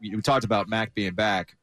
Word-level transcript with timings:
We 0.00 0.20
talked 0.22 0.44
about 0.44 0.68
Mack 0.68 0.94
being 0.94 1.14
back 1.14 1.56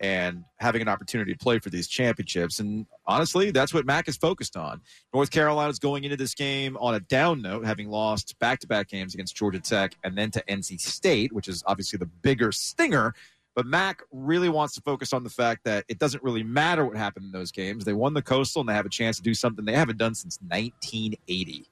and 0.00 0.44
having 0.58 0.80
an 0.80 0.88
opportunity 0.88 1.32
to 1.32 1.38
play 1.38 1.58
for 1.58 1.68
these 1.68 1.86
championships. 1.86 2.58
And 2.58 2.86
honestly, 3.06 3.50
that's 3.50 3.74
what 3.74 3.84
Mack 3.84 4.08
is 4.08 4.16
focused 4.16 4.56
on. 4.56 4.80
North 5.12 5.30
Carolina's 5.30 5.78
going 5.78 6.04
into 6.04 6.16
this 6.16 6.34
game 6.34 6.76
on 6.78 6.94
a 6.94 7.00
down 7.00 7.42
note, 7.42 7.66
having 7.66 7.90
lost 7.90 8.38
back 8.38 8.60
to 8.60 8.66
back 8.66 8.88
games 8.88 9.12
against 9.12 9.36
Georgia 9.36 9.60
Tech 9.60 9.94
and 10.02 10.16
then 10.16 10.30
to 10.30 10.42
NC 10.48 10.80
State, 10.80 11.32
which 11.32 11.48
is 11.48 11.62
obviously 11.66 11.98
the 11.98 12.06
bigger 12.06 12.50
stinger. 12.50 13.14
But 13.54 13.66
Mack 13.66 14.02
really 14.10 14.48
wants 14.48 14.74
to 14.76 14.80
focus 14.80 15.12
on 15.12 15.22
the 15.22 15.28
fact 15.28 15.64
that 15.64 15.84
it 15.88 15.98
doesn't 15.98 16.22
really 16.22 16.44
matter 16.44 16.84
what 16.86 16.96
happened 16.96 17.26
in 17.26 17.32
those 17.32 17.52
games. 17.52 17.84
They 17.84 17.92
won 17.92 18.14
the 18.14 18.22
Coastal 18.22 18.60
and 18.60 18.68
they 18.68 18.74
have 18.74 18.86
a 18.86 18.90
chance 18.90 19.18
to 19.18 19.22
do 19.22 19.34
something 19.34 19.66
they 19.66 19.74
haven't 19.74 19.98
done 19.98 20.14
since 20.14 20.38
1980. 20.48 21.66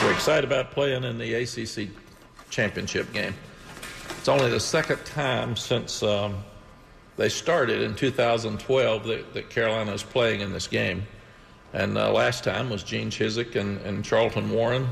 We're 0.00 0.12
excited 0.12 0.44
about 0.44 0.70
playing 0.70 1.02
in 1.02 1.18
the 1.18 1.34
ACC 1.34 1.88
championship 2.50 3.12
game. 3.12 3.34
It's 4.24 4.28
only 4.30 4.48
the 4.48 4.58
second 4.58 5.04
time 5.04 5.54
since 5.54 6.02
um, 6.02 6.42
they 7.18 7.28
started 7.28 7.82
in 7.82 7.94
2012 7.94 9.04
that, 9.04 9.34
that 9.34 9.50
Carolina 9.50 9.92
is 9.92 10.02
playing 10.02 10.40
in 10.40 10.50
this 10.50 10.66
game. 10.66 11.06
And 11.74 11.98
uh, 11.98 12.10
last 12.10 12.42
time 12.42 12.70
was 12.70 12.82
Gene 12.82 13.10
Chizik 13.10 13.54
and, 13.54 13.78
and 13.82 14.02
Charlton 14.02 14.50
Warren 14.50 14.88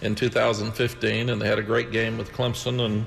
in 0.00 0.16
2015, 0.16 1.28
and 1.28 1.40
they 1.40 1.46
had 1.46 1.60
a 1.60 1.62
great 1.62 1.92
game 1.92 2.18
with 2.18 2.32
Clemson, 2.32 2.84
and 2.84 3.06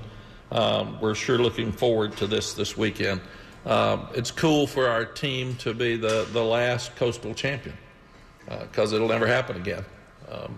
um, 0.53 0.97
we're 1.01 1.13
sure 1.13 1.39
looking 1.39 1.73
forward 1.73 2.15
to 2.19 2.25
this 2.25 2.53
this 2.53 2.77
weekend. 2.77 3.19
Um, 3.65 4.07
it's 4.13 4.31
cool 4.31 4.67
for 4.67 4.87
our 4.87 5.03
team 5.03 5.57
to 5.57 5.73
be 5.73 5.97
the, 5.97 6.25
the 6.31 6.41
last 6.41 6.95
coastal 6.95 7.33
champion 7.33 7.75
because 8.45 8.93
uh, 8.93 8.95
it'll 8.95 9.09
never 9.09 9.27
happen 9.27 9.57
again. 9.57 9.83
Um, 10.31 10.57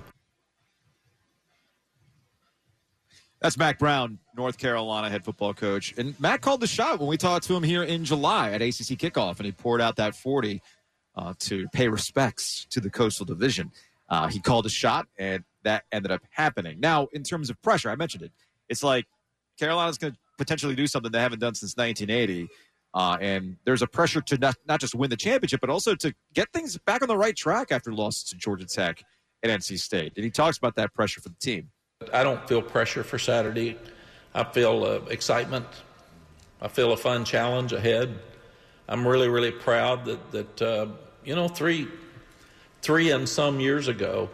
That's 3.42 3.58
Mack 3.58 3.78
Brown, 3.78 4.18
North 4.36 4.58
Carolina 4.58 5.10
head 5.10 5.24
football 5.24 5.54
coach. 5.54 5.94
And 5.98 6.20
Mack 6.20 6.42
called 6.42 6.60
the 6.60 6.68
shot 6.68 7.00
when 7.00 7.08
we 7.08 7.18
talked 7.18 7.46
to 7.48 7.56
him 7.56 7.64
here 7.64 7.84
in 7.84 8.04
July 8.04 8.52
at 8.52 8.62
ACC 8.62 8.98
kickoff, 8.98 9.38
and 9.38 9.46
he 9.46 9.52
poured 9.52 9.80
out 9.80 9.98
that 9.98 10.16
40 10.16 10.62
uh, 11.16 11.34
to 11.40 11.68
pay 11.70 11.88
respects 11.88 12.66
to 12.72 12.80
the 12.80 12.90
Coastal 12.90 13.26
Division. 13.26 13.72
Uh, 14.10 14.28
he 14.28 14.40
called 14.40 14.66
a 14.66 14.70
shot, 14.70 15.08
and 15.20 15.44
that 15.64 15.84
ended 15.92 16.12
up 16.12 16.22
happening. 16.32 16.80
Now, 16.80 17.08
in 17.14 17.24
terms 17.24 17.50
of 17.50 17.62
pressure, 17.62 17.90
I 17.90 17.96
mentioned 17.96 18.24
it. 18.24 18.32
It's 18.70 18.84
like 18.84 19.06
Carolina's 19.60 19.98
going 19.98 20.14
to 20.14 20.20
potentially 20.38 20.76
do 20.76 20.88
something 20.88 21.12
they 21.12 21.20
haven't 21.20 21.40
done 21.40 21.56
since 21.56 21.76
1980. 21.76 22.48
Uh, 22.94 23.18
and 23.20 23.58
there's 23.66 23.82
a 23.82 23.88
pressure 23.88 24.22
to 24.22 24.38
not, 24.38 24.56
not 24.68 24.80
just 24.80 24.96
win 24.96 25.10
the 25.10 25.18
championship, 25.18 25.62
but 25.62 25.70
also 25.70 25.94
to 25.94 26.14
get 26.34 26.52
things 26.54 26.78
back 26.80 27.02
on 27.02 27.08
the 27.08 27.18
right 27.18 27.36
track 27.36 27.72
after 27.72 27.92
losses 27.94 28.24
to 28.24 28.38
Georgia 28.38 28.66
Tech 28.66 29.04
and 29.44 29.52
NC 29.52 29.80
State. 29.80 30.14
And 30.16 30.24
he 30.24 30.32
talks 30.32 30.58
about 30.58 30.76
that 30.76 30.94
pressure 30.94 31.22
for 31.22 31.30
the 31.30 31.36
team. 31.36 31.70
I 32.14 32.24
don't 32.24 32.48
feel 32.48 32.62
pressure 32.62 33.04
for 33.04 33.18
Saturday. 33.18 33.78
I 34.34 34.44
feel 34.44 34.84
uh, 34.84 35.10
excitement. 35.10 35.66
I 36.62 36.68
feel 36.68 36.94
a 36.94 36.98
fun 36.98 37.26
challenge 37.26 37.74
ahead. 37.74 38.20
I'm 38.88 39.08
really, 39.08 39.30
really 39.30 39.52
proud 39.52 40.06
that 40.06 40.32
that 40.32 40.62
uh, 40.62 40.88
you 41.24 41.36
know 41.36 41.48
three, 41.48 41.88
three 42.82 43.12
and 43.12 43.28
some 43.28 43.60
years 43.60 43.88
ago, 43.88 44.30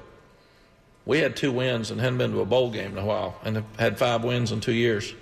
we 1.06 1.20
had 1.20 1.36
two 1.36 1.52
wins 1.52 1.92
and 1.92 2.00
hadn't 2.00 2.18
been 2.18 2.32
to 2.32 2.42
a 2.42 2.46
bowl 2.46 2.70
game 2.70 2.92
in 2.92 2.98
a 2.98 3.06
while, 3.06 3.40
and 3.44 3.64
had 3.80 3.98
five 3.98 4.24
wins 4.24 4.52
in 4.52 4.60
two 4.60 4.74
years. 4.74 5.14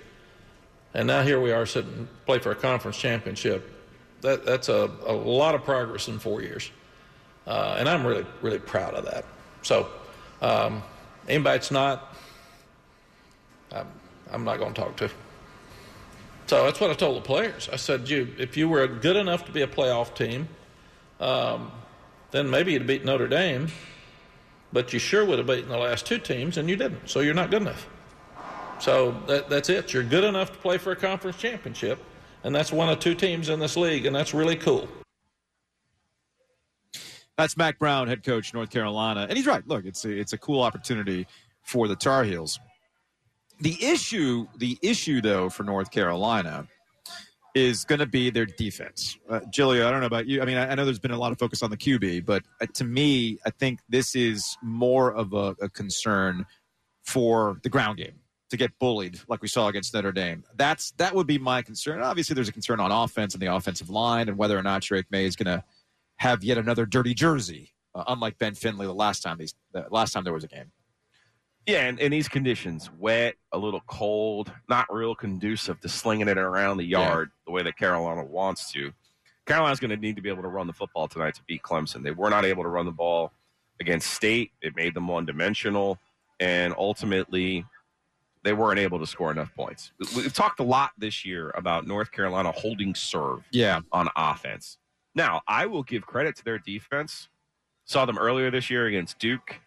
And 0.94 1.06
now 1.06 1.22
here 1.22 1.40
we 1.40 1.52
are 1.52 1.64
sitting 1.64 2.08
play 2.26 2.38
for 2.38 2.50
a 2.50 2.56
conference 2.56 2.98
championship. 2.98 3.68
That 4.20 4.44
that's 4.44 4.68
a, 4.68 4.90
a 5.06 5.12
lot 5.12 5.54
of 5.54 5.64
progress 5.64 6.08
in 6.08 6.18
four 6.18 6.42
years, 6.42 6.70
uh, 7.46 7.76
and 7.78 7.88
I'm 7.88 8.04
really, 8.04 8.26
really 8.42 8.58
proud 8.58 8.94
of 8.94 9.04
that. 9.06 9.24
So, 9.62 9.88
um, 10.40 10.82
anybody 11.28 11.58
that's 11.58 11.70
not 11.70 12.12
I'm, 13.72 13.86
I'm 14.30 14.44
not 14.44 14.58
going 14.58 14.74
to 14.74 14.80
talk 14.80 14.96
to. 14.98 15.10
So 16.46 16.64
that's 16.64 16.80
what 16.80 16.90
I 16.90 16.94
told 16.94 17.16
the 17.16 17.20
players. 17.20 17.68
I 17.72 17.76
said, 17.76 18.08
you, 18.08 18.28
if 18.38 18.56
you 18.56 18.68
were 18.68 18.86
good 18.86 19.16
enough 19.16 19.44
to 19.46 19.52
be 19.52 19.62
a 19.62 19.66
playoff 19.66 20.14
team, 20.14 20.48
um, 21.20 21.70
then 22.30 22.50
maybe 22.50 22.72
you'd 22.72 22.86
beat 22.86 23.04
Notre 23.04 23.28
Dame, 23.28 23.68
but 24.72 24.92
you 24.92 24.98
sure 24.98 25.24
would 25.24 25.38
have 25.38 25.46
beaten 25.46 25.68
the 25.68 25.78
last 25.78 26.04
two 26.04 26.18
teams, 26.18 26.56
and 26.56 26.68
you 26.68 26.76
didn't. 26.76 27.08
So 27.08 27.20
you're 27.20 27.34
not 27.34 27.50
good 27.50 27.62
enough. 27.62 27.88
So 28.80 29.12
that, 29.28 29.48
that's 29.48 29.68
it. 29.68 29.92
You're 29.92 30.02
good 30.02 30.24
enough 30.24 30.52
to 30.52 30.58
play 30.58 30.76
for 30.78 30.92
a 30.92 30.96
conference 30.96 31.36
championship, 31.36 32.02
and 32.42 32.54
that's 32.54 32.72
one 32.72 32.88
of 32.88 32.98
two 32.98 33.14
teams 33.14 33.48
in 33.48 33.60
this 33.60 33.76
league, 33.76 34.06
and 34.06 34.14
that's 34.14 34.34
really 34.34 34.56
cool. 34.56 34.88
That's 37.38 37.56
Mack 37.56 37.78
Brown, 37.78 38.08
head 38.08 38.24
coach, 38.24 38.52
North 38.52 38.70
Carolina, 38.70 39.26
and 39.28 39.36
he's 39.36 39.46
right. 39.46 39.66
Look, 39.66 39.84
it's 39.84 40.04
a, 40.04 40.10
it's 40.10 40.32
a 40.32 40.38
cool 40.38 40.60
opportunity 40.60 41.26
for 41.62 41.88
the 41.88 41.96
Tar 41.96 42.24
Heels. 42.24 42.58
The 43.62 43.78
issue, 43.80 44.48
the 44.56 44.76
issue 44.82 45.20
though 45.20 45.48
for 45.48 45.62
North 45.62 45.92
Carolina 45.92 46.66
is 47.54 47.84
going 47.84 48.00
to 48.00 48.06
be 48.06 48.28
their 48.28 48.44
defense. 48.44 49.16
Uh, 49.30 49.36
I 49.36 49.50
don't 49.50 50.00
know 50.00 50.06
about 50.06 50.26
you. 50.26 50.42
I 50.42 50.46
mean, 50.46 50.56
I, 50.56 50.70
I, 50.70 50.74
know 50.74 50.84
there's 50.84 50.98
been 50.98 51.12
a 51.12 51.18
lot 51.18 51.30
of 51.30 51.38
focus 51.38 51.62
on 51.62 51.70
the 51.70 51.76
QB, 51.76 52.26
but 52.26 52.42
uh, 52.60 52.66
to 52.74 52.82
me, 52.82 53.38
I 53.46 53.50
think 53.50 53.78
this 53.88 54.16
is 54.16 54.56
more 54.64 55.14
of 55.14 55.32
a, 55.32 55.54
a, 55.60 55.68
concern 55.68 56.44
for 57.04 57.60
the 57.62 57.68
ground 57.68 57.98
game 57.98 58.18
to 58.50 58.56
get 58.56 58.76
bullied 58.80 59.20
like 59.28 59.42
we 59.42 59.48
saw 59.48 59.68
against 59.68 59.94
Notre 59.94 60.10
Dame. 60.10 60.42
That's 60.56 60.90
that 60.92 61.14
would 61.14 61.28
be 61.28 61.38
my 61.38 61.62
concern. 61.62 62.02
Obviously, 62.02 62.34
there's 62.34 62.48
a 62.48 62.52
concern 62.52 62.80
on 62.80 62.90
offense 62.90 63.32
and 63.32 63.40
the 63.40 63.54
offensive 63.54 63.90
line 63.90 64.28
and 64.28 64.36
whether 64.36 64.58
or 64.58 64.62
not 64.64 64.82
Drake 64.82 65.06
Maye 65.12 65.26
is 65.26 65.36
going 65.36 65.56
to 65.56 65.62
have 66.16 66.42
yet 66.42 66.58
another 66.58 66.84
dirty 66.84 67.14
jersey, 67.14 67.74
uh, 67.94 68.02
unlike 68.08 68.38
Ben 68.38 68.54
Finley 68.54 68.86
the 68.86 68.92
last 68.92 69.22
time 69.22 69.38
these 69.38 69.54
the 69.72 69.86
last 69.92 70.14
time 70.14 70.24
there 70.24 70.32
was 70.32 70.42
a 70.42 70.48
game. 70.48 70.72
Yeah, 71.66 71.86
and 71.86 71.98
in 72.00 72.10
these 72.10 72.28
conditions, 72.28 72.90
wet, 72.98 73.36
a 73.52 73.58
little 73.58 73.82
cold, 73.86 74.52
not 74.68 74.92
real 74.92 75.14
conducive 75.14 75.80
to 75.80 75.88
slinging 75.88 76.28
it 76.28 76.38
around 76.38 76.78
the 76.78 76.84
yard 76.84 77.30
yeah. 77.30 77.42
the 77.46 77.52
way 77.52 77.62
that 77.62 77.76
Carolina 77.76 78.24
wants 78.24 78.72
to. 78.72 78.92
Carolina's 79.46 79.80
going 79.80 79.90
to 79.90 79.96
need 79.96 80.16
to 80.16 80.22
be 80.22 80.28
able 80.28 80.42
to 80.42 80.48
run 80.48 80.66
the 80.66 80.72
football 80.72 81.06
tonight 81.08 81.34
to 81.34 81.42
beat 81.46 81.62
Clemson. 81.62 82.02
They 82.02 82.10
were 82.10 82.30
not 82.30 82.44
able 82.44 82.62
to 82.62 82.68
run 82.68 82.86
the 82.86 82.92
ball 82.92 83.32
against 83.80 84.12
State. 84.12 84.50
It 84.60 84.74
made 84.76 84.94
them 84.94 85.06
one 85.08 85.24
dimensional, 85.24 85.98
and 86.40 86.74
ultimately, 86.76 87.64
they 88.44 88.52
weren't 88.52 88.78
able 88.80 88.98
to 88.98 89.06
score 89.06 89.30
enough 89.30 89.54
points. 89.54 89.92
We've 90.16 90.32
talked 90.32 90.60
a 90.60 90.64
lot 90.64 90.90
this 90.98 91.24
year 91.24 91.52
about 91.56 91.86
North 91.86 92.10
Carolina 92.10 92.52
holding 92.52 92.94
serve 92.94 93.44
yeah. 93.52 93.80
on 93.92 94.08
offense. 94.16 94.78
Now, 95.14 95.42
I 95.46 95.66
will 95.66 95.82
give 95.82 96.06
credit 96.06 96.36
to 96.36 96.44
their 96.44 96.58
defense. 96.58 97.28
Saw 97.84 98.04
them 98.04 98.18
earlier 98.18 98.50
this 98.50 98.70
year 98.70 98.86
against 98.86 99.18
Duke. 99.18 99.60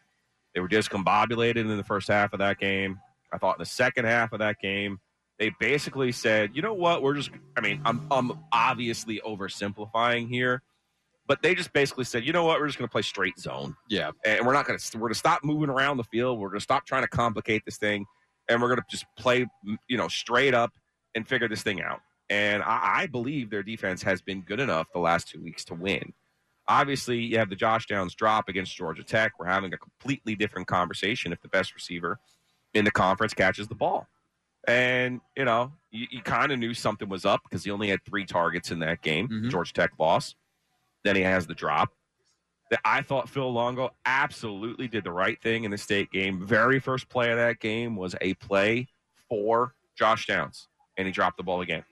They 0.55 0.61
were 0.61 0.69
discombobulated 0.69 1.57
in 1.57 1.77
the 1.77 1.83
first 1.83 2.07
half 2.07 2.33
of 2.33 2.39
that 2.39 2.57
game. 2.57 2.99
I 3.31 3.37
thought 3.37 3.57
in 3.57 3.61
the 3.61 3.65
second 3.65 4.05
half 4.05 4.31
of 4.31 4.39
that 4.39 4.59
game, 4.59 4.99
they 5.37 5.51
basically 5.59 6.13
said, 6.13 6.51
you 6.53 6.61
know 6.61 6.73
what, 6.73 7.03
we're 7.03 7.15
just, 7.15 7.29
I 7.57 7.61
mean, 7.61 7.81
I'm, 7.83 8.07
I'm 8.09 8.39
obviously 8.53 9.21
oversimplifying 9.25 10.29
here, 10.29 10.63
but 11.27 11.41
they 11.41 11.55
just 11.55 11.73
basically 11.73 12.05
said, 12.05 12.25
you 12.25 12.31
know 12.31 12.45
what, 12.45 12.59
we're 12.59 12.67
just 12.67 12.77
going 12.77 12.87
to 12.87 12.91
play 12.91 13.01
straight 13.01 13.37
zone. 13.37 13.75
Yeah. 13.89 14.11
And 14.25 14.45
we're 14.45 14.53
not 14.53 14.65
going 14.65 14.79
to, 14.79 14.97
we're 14.97 15.07
going 15.07 15.13
to 15.13 15.19
stop 15.19 15.43
moving 15.43 15.69
around 15.69 15.97
the 15.97 16.05
field. 16.05 16.39
We're 16.39 16.47
going 16.47 16.59
to 16.59 16.63
stop 16.63 16.85
trying 16.85 17.03
to 17.03 17.09
complicate 17.09 17.63
this 17.65 17.77
thing. 17.77 18.05
And 18.47 18.61
we're 18.61 18.69
going 18.69 18.79
to 18.79 18.85
just 18.89 19.05
play, 19.17 19.45
you 19.89 19.97
know, 19.97 20.07
straight 20.07 20.53
up 20.53 20.71
and 21.15 21.27
figure 21.27 21.49
this 21.49 21.63
thing 21.63 21.81
out. 21.81 21.99
And 22.29 22.63
I, 22.63 23.01
I 23.01 23.07
believe 23.07 23.49
their 23.49 23.63
defense 23.63 24.01
has 24.03 24.21
been 24.21 24.41
good 24.41 24.61
enough 24.61 24.87
the 24.93 24.99
last 24.99 25.27
two 25.27 25.43
weeks 25.43 25.65
to 25.65 25.73
win. 25.73 26.13
Obviously, 26.67 27.19
you 27.19 27.37
have 27.37 27.49
the 27.49 27.55
Josh 27.55 27.85
Downs 27.85 28.15
drop 28.15 28.49
against 28.49 28.75
Georgia 28.75 29.03
Tech. 29.03 29.33
We're 29.39 29.45
having 29.45 29.73
a 29.73 29.77
completely 29.77 30.35
different 30.35 30.67
conversation 30.67 31.31
if 31.31 31.41
the 31.41 31.47
best 31.47 31.75
receiver 31.75 32.19
in 32.73 32.85
the 32.85 32.91
conference 32.91 33.33
catches 33.33 33.67
the 33.67 33.75
ball. 33.75 34.07
And, 34.67 35.21
you 35.37 35.45
know, 35.45 35.71
you, 35.91 36.07
you 36.09 36.21
kind 36.21 36.51
of 36.51 36.57
knew 36.57 36.73
something 36.73 37.07
was 37.07 37.23
up 37.23 37.41
because 37.43 37.63
he 37.63 37.71
only 37.71 37.87
had 37.87 38.03
three 38.03 38.25
targets 38.25 38.71
in 38.71 38.79
that 38.79 39.01
game. 39.01 39.27
Mm-hmm. 39.27 39.49
Georgia 39.49 39.73
Tech 39.73 39.91
lost. 39.99 40.35
Then 41.03 41.15
he 41.15 41.21
has 41.21 41.45
the 41.45 41.53
drop. 41.53 41.89
That 42.71 42.79
I 42.83 43.03
thought 43.03 43.29
Phil 43.29 43.53
Longo 43.53 43.91
absolutely 44.07 44.87
did 44.87 45.03
the 45.03 45.11
right 45.11 45.39
thing 45.39 45.65
in 45.65 45.71
the 45.71 45.77
state 45.77 46.09
game. 46.11 46.43
Very 46.43 46.79
first 46.79 47.09
play 47.09 47.29
of 47.29 47.37
that 47.37 47.59
game 47.59 47.95
was 47.95 48.15
a 48.21 48.33
play 48.35 48.87
for 49.29 49.75
Josh 49.95 50.25
Downs, 50.25 50.67
and 50.97 51.05
he 51.05 51.11
dropped 51.11 51.37
the 51.37 51.43
ball 51.43 51.61
again. 51.61 51.83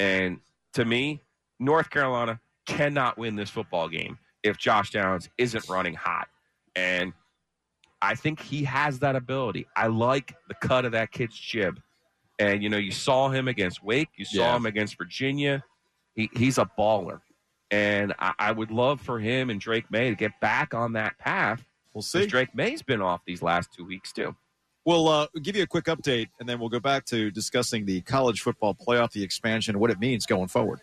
And 0.00 0.40
to 0.72 0.84
me, 0.84 1.20
North 1.60 1.90
Carolina 1.90 2.40
cannot 2.70 3.18
win 3.18 3.36
this 3.36 3.50
football 3.50 3.88
game 3.88 4.18
if 4.42 4.56
Josh 4.56 4.90
Downs 4.90 5.28
isn't 5.38 5.68
running 5.68 5.94
hot. 5.94 6.28
And 6.76 7.12
I 8.00 8.14
think 8.14 8.40
he 8.40 8.64
has 8.64 9.00
that 9.00 9.16
ability. 9.16 9.66
I 9.76 9.88
like 9.88 10.34
the 10.48 10.54
cut 10.54 10.84
of 10.84 10.92
that 10.92 11.10
kid's 11.10 11.38
jib. 11.38 11.80
And 12.38 12.62
you 12.62 12.68
know, 12.70 12.78
you 12.78 12.90
saw 12.92 13.28
him 13.28 13.48
against 13.48 13.82
Wake, 13.82 14.08
you 14.16 14.24
saw 14.24 14.38
Yeah. 14.42 14.56
him 14.56 14.66
against 14.66 14.96
Virginia. 14.96 15.62
He, 16.14 16.30
he's 16.34 16.58
a 16.58 16.68
baller, 16.78 17.20
and 17.70 18.14
I, 18.18 18.32
I 18.38 18.52
would 18.52 18.70
love 18.70 19.00
for 19.00 19.20
him 19.20 19.48
and 19.50 19.60
Drake 19.60 19.90
Maye 19.90 20.10
to 20.10 20.16
get 20.16 20.32
back 20.40 20.74
on 20.74 20.94
that 20.94 21.18
path. 21.18 21.64
We'll 21.94 22.02
see. 22.02 22.26
Drake 22.26 22.54
Maye's 22.54 22.82
been 22.82 23.00
off 23.02 23.20
these 23.26 23.42
last 23.42 23.72
two 23.72 23.84
weeks 23.84 24.12
too. 24.12 24.34
We'll 24.86 25.08
uh, 25.08 25.26
give 25.42 25.54
you 25.56 25.62
a 25.62 25.66
quick 25.66 25.84
update, 25.84 26.28
and 26.40 26.48
then 26.48 26.58
we'll 26.58 26.68
go 26.70 26.80
back 26.80 27.04
to 27.06 27.30
discussing 27.30 27.84
the 27.84 28.00
college 28.00 28.40
football 28.40 28.74
playoff, 28.74 29.12
the 29.12 29.22
expansion, 29.22 29.78
what 29.78 29.90
it 29.90 30.00
means 30.00 30.24
going 30.26 30.48
forward. 30.48 30.80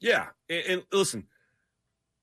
Yeah, 0.00 0.26
and, 0.48 0.64
and 0.66 0.82
listen, 0.92 1.26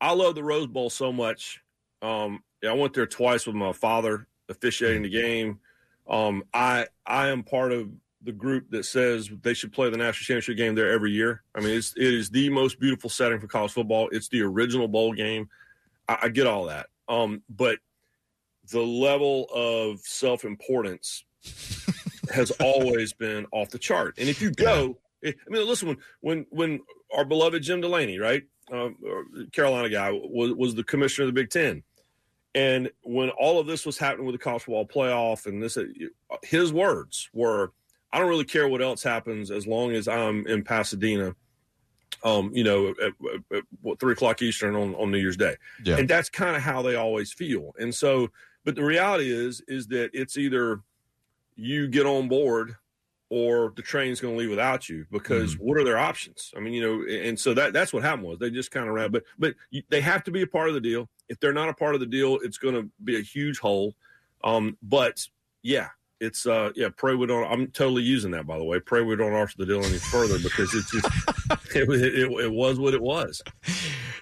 I 0.02 0.14
love 0.14 0.36
the 0.36 0.44
Rose 0.44 0.68
Bowl 0.68 0.90
so 0.90 1.12
much. 1.12 1.62
Um, 2.02 2.44
I 2.68 2.74
went 2.74 2.94
there 2.94 3.06
twice 3.06 3.46
with 3.48 3.56
my 3.56 3.74
father 3.74 4.28
officiating 4.50 5.04
the 5.04 5.10
game. 5.10 5.60
Um, 6.08 6.44
I 6.54 6.88
I 7.06 7.30
am 7.30 7.44
part 7.44 7.72
of 7.72 7.90
the 8.22 8.32
group 8.32 8.72
that 8.72 8.86
says 8.86 9.30
they 9.44 9.54
should 9.54 9.72
play 9.72 9.90
the 9.90 9.98
national 9.98 10.26
championship 10.26 10.58
game 10.58 10.76
there 10.76 10.92
every 10.92 11.12
year. 11.12 11.44
I 11.54 11.62
mean, 11.62 11.78
it's 11.78 11.94
it 11.96 12.14
is 12.14 12.30
the 12.30 12.50
most 12.50 12.80
beautiful 12.80 13.10
setting 13.10 13.40
for 13.40 13.48
college 13.48 13.72
football. 13.72 14.10
It's 14.12 14.28
the 14.30 14.42
original 14.42 14.88
bowl 14.88 15.14
game. 15.14 15.50
I, 16.08 16.18
I 16.24 16.30
get 16.30 16.48
all 16.48 16.66
that, 16.66 16.88
um, 17.08 17.44
but 17.50 17.80
the 18.72 18.82
level 18.82 19.48
of 19.54 20.00
self 20.02 20.44
importance 20.44 21.24
has 22.34 22.52
always 22.52 23.14
been 23.14 23.46
off 23.52 23.70
the 23.70 23.80
chart. 23.80 24.16
And 24.18 24.28
if 24.28 24.42
you 24.42 24.52
go, 24.52 24.98
I 25.24 25.34
mean, 25.48 25.68
listen, 25.68 25.88
when 25.88 25.98
when 26.22 26.46
when 26.50 26.80
our 27.16 27.26
beloved 27.26 27.64
Jim 27.64 27.82
Delany, 27.82 28.20
right, 28.20 28.44
um, 28.72 28.96
Carolina 29.52 29.90
guy, 29.90 30.12
was 30.12 30.54
was 30.54 30.76
the 30.76 30.84
commissioner 30.84 31.28
of 31.28 31.34
the 31.34 31.42
Big 31.42 31.50
Ten, 31.50 31.84
and 32.54 32.90
when 33.04 33.30
all 33.32 33.60
of 33.60 33.68
this 33.68 33.86
was 33.86 33.98
happening 33.98 34.26
with 34.26 34.36
the 34.36 34.40
college 34.40 34.64
football 34.64 34.88
playoff, 34.88 35.46
and 35.46 35.62
this, 35.62 35.78
his 36.44 36.72
words 36.74 37.30
were, 37.34 37.72
"I 38.12 38.20
don't 38.20 38.30
really 38.30 38.44
care 38.46 38.68
what 38.68 38.82
else 38.82 39.04
happens 39.04 39.52
as 39.52 39.66
long 39.68 39.92
as 39.92 40.08
I'm 40.08 40.46
in 40.48 40.64
Pasadena." 40.64 41.36
Um, 42.24 42.52
you 42.56 42.64
know, 42.64 42.90
at, 42.90 42.98
at, 43.02 43.58
at 43.58 43.64
what, 43.82 44.00
three 44.00 44.14
o'clock 44.14 44.42
Eastern 44.42 44.76
on, 44.76 44.96
on 44.96 45.12
New 45.12 45.18
Year's 45.20 45.38
Day, 45.38 45.58
Yeah. 45.84 45.98
and 45.98 46.10
that's 46.10 46.30
kind 46.30 46.56
of 46.56 46.62
how 46.62 46.82
they 46.82 46.96
always 46.96 47.32
feel. 47.32 47.74
And 47.78 47.94
so, 47.94 48.30
but 48.64 48.74
the 48.76 48.84
reality 48.84 49.30
is, 49.32 49.62
is 49.68 49.88
that 49.88 50.10
it's 50.14 50.38
either 50.38 50.82
you 51.56 51.88
get 51.88 52.06
on 52.08 52.28
board 52.28 52.78
or 53.30 53.74
the 53.76 53.82
train's 53.82 54.22
going 54.22 54.36
to 54.36 54.40
leave 54.40 54.50
without 54.50 54.88
you 54.88 55.06
because 55.12 55.58
what 55.58 55.78
are 55.78 55.84
their 55.84 55.98
options? 55.98 56.54
I 56.56 56.60
mean, 56.60 56.74
you 56.74 56.82
know, 56.82 57.28
and 57.28 57.40
so 57.40 57.54
that 57.56 57.74
that's 57.74 57.92
what 57.92 58.04
happened 58.04 58.28
was 58.28 58.40
they 58.40 58.50
just 58.50 58.72
kind 58.72 58.88
of 58.88 58.94
ran, 58.94 59.12
but 59.12 59.24
but 59.40 59.56
you, 59.72 59.82
they 59.90 60.02
have 60.02 60.24
to 60.26 60.32
be 60.32 60.42
a 60.44 60.48
part 60.48 60.68
of 60.68 60.76
the 60.76 60.82
deal. 60.82 61.10
If 61.28 61.40
they're 61.40 61.54
not 61.54 61.70
a 61.70 61.74
part 61.74 61.96
of 61.96 62.00
the 62.00 62.06
deal, 62.06 62.38
it's 62.44 62.58
going 62.58 62.76
to 62.76 62.90
be 63.04 63.18
a 63.18 63.22
huge 63.22 63.60
hole. 63.60 63.96
Um, 64.44 64.78
but 64.84 65.28
yeah, 65.64 65.90
it's 66.22 66.46
uh 66.46 66.72
yeah, 66.76 66.90
pray 66.96 67.16
we 67.16 67.28
don't. 67.28 67.52
I'm 67.52 67.68
totally 67.68 68.04
using 68.04 68.32
that 68.32 68.48
by 68.48 68.58
the 68.58 68.64
way. 68.64 68.80
Pray 68.80 69.02
we 69.02 69.16
don't 69.16 69.34
alter 69.34 69.56
the 69.58 69.66
deal 69.66 69.84
any 69.84 69.98
further 69.98 70.38
because 70.40 70.74
it's 70.74 70.92
just 70.92 71.76
it, 71.76 71.90
it, 71.90 72.32
it 72.32 72.52
was 72.52 72.80
what 72.80 72.94
it 72.94 73.02
was. 73.02 73.42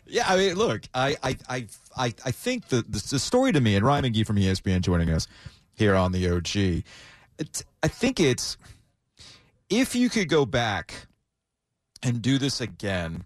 Yeah, 0.08 0.26
I 0.28 0.38
mean, 0.38 0.56
look, 0.56 0.84
I 0.94 1.16
I 1.22 1.38
I 1.50 1.68
I, 1.96 2.06
I 2.26 2.32
think 2.32 2.70
the, 2.70 2.78
the 2.78 3.06
the 3.12 3.20
story 3.20 3.52
to 3.52 3.62
me 3.62 3.76
and 3.76 3.86
Ryan 3.86 4.06
McGee 4.06 4.26
from 4.26 4.38
ESPN 4.38 4.82
joining 4.82 5.10
us 5.10 5.28
here 5.76 5.96
on 5.96 6.12
the 6.12 6.30
OG. 6.30 6.84
It, 7.40 7.66
I 7.82 7.88
think 7.88 8.20
it's 8.20 8.58
if 9.80 9.96
you 9.96 10.10
could 10.10 10.30
go 10.30 10.46
back 10.46 11.08
and 12.02 12.22
do 12.22 12.38
this 12.38 12.60
again. 12.62 13.26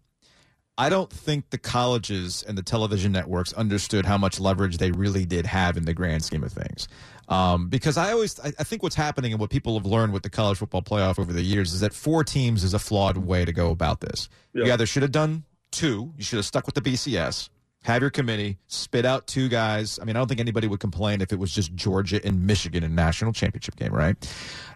I 0.80 0.90
don't 0.90 1.10
think 1.12 1.50
the 1.50 1.58
colleges 1.58 2.44
and 2.48 2.56
the 2.56 2.62
television 2.62 3.12
networks 3.12 3.52
understood 3.54 4.06
how 4.06 4.20
much 4.20 4.40
leverage 4.40 4.78
they 4.78 4.92
really 4.92 5.26
did 5.26 5.48
have 5.48 5.76
in 5.76 5.86
the 5.86 5.94
grand 5.96 6.24
scheme 6.24 6.44
of 6.44 6.52
things. 6.54 6.88
Um, 7.30 7.68
because 7.68 7.98
I 7.98 8.12
always, 8.12 8.40
I, 8.40 8.54
I 8.60 8.64
think 8.64 8.84
what's 8.84 8.96
happening 8.96 9.32
and 9.32 9.42
what 9.42 9.50
people 9.50 9.76
have 9.76 9.88
learned 9.88 10.14
with 10.14 10.22
the 10.22 10.30
college 10.30 10.60
football 10.60 10.84
playoff 10.84 11.18
over 11.18 11.34
the 11.34 11.42
years 11.42 11.74
is 11.74 11.80
that 11.80 11.94
four 11.96 12.24
teams 12.24 12.64
is 12.64 12.76
a 12.76 12.80
flawed 12.80 13.18
way 13.18 13.44
to 13.44 13.52
go 13.52 13.72
about 13.72 14.02
this. 14.02 14.30
You 14.54 14.66
Yeah. 14.66 14.74
either 14.74 14.86
should 14.86 15.02
have 15.02 15.12
done 15.12 15.46
two, 15.72 16.14
you 16.16 16.24
should 16.24 16.38
have 16.38 16.46
stuck 16.46 16.68
with 16.68 16.76
the 16.76 16.82
BCS, 16.82 17.50
have 17.84 18.02
your 18.02 18.12
committee, 18.12 18.58
spit 18.68 19.06
out 19.06 19.28
two 19.28 19.48
guys. 19.48 20.00
I 20.02 20.06
mean, 20.06 20.16
I 20.16 20.20
don't 20.20 20.28
think 20.28 20.40
anybody 20.40 20.68
would 20.68 20.80
complain 20.80 21.22
if 21.22 21.32
it 21.32 21.40
was 21.40 21.54
just 21.54 21.74
Georgia 21.74 22.20
and 22.24 22.46
Michigan 22.46 22.84
in 22.84 22.96
national 22.96 23.34
championship 23.34 23.76
game, 23.76 23.94
right? 23.94 24.16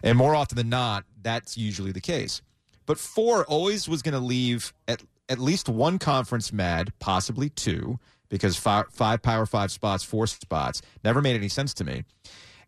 And 0.02 0.16
more 0.16 0.34
often 0.34 0.56
than 0.56 0.68
not, 0.68 1.04
that's 1.20 1.56
usually 1.58 1.92
the 1.92 2.00
case. 2.00 2.40
But 2.86 2.98
four 2.98 3.44
always 3.44 3.88
was 3.88 4.02
going 4.02 4.14
to 4.14 4.20
leave 4.20 4.72
at 4.88 5.02
at 5.28 5.38
least 5.38 5.68
one 5.68 5.98
conference 5.98 6.52
mad, 6.52 6.92
possibly 6.98 7.48
two, 7.48 7.98
because 8.28 8.56
five, 8.56 8.86
five 8.90 9.22
Power 9.22 9.46
Five 9.46 9.70
spots, 9.70 10.04
four 10.04 10.26
spots, 10.26 10.82
never 11.04 11.22
made 11.22 11.36
any 11.36 11.48
sense 11.48 11.74
to 11.74 11.84
me. 11.84 12.04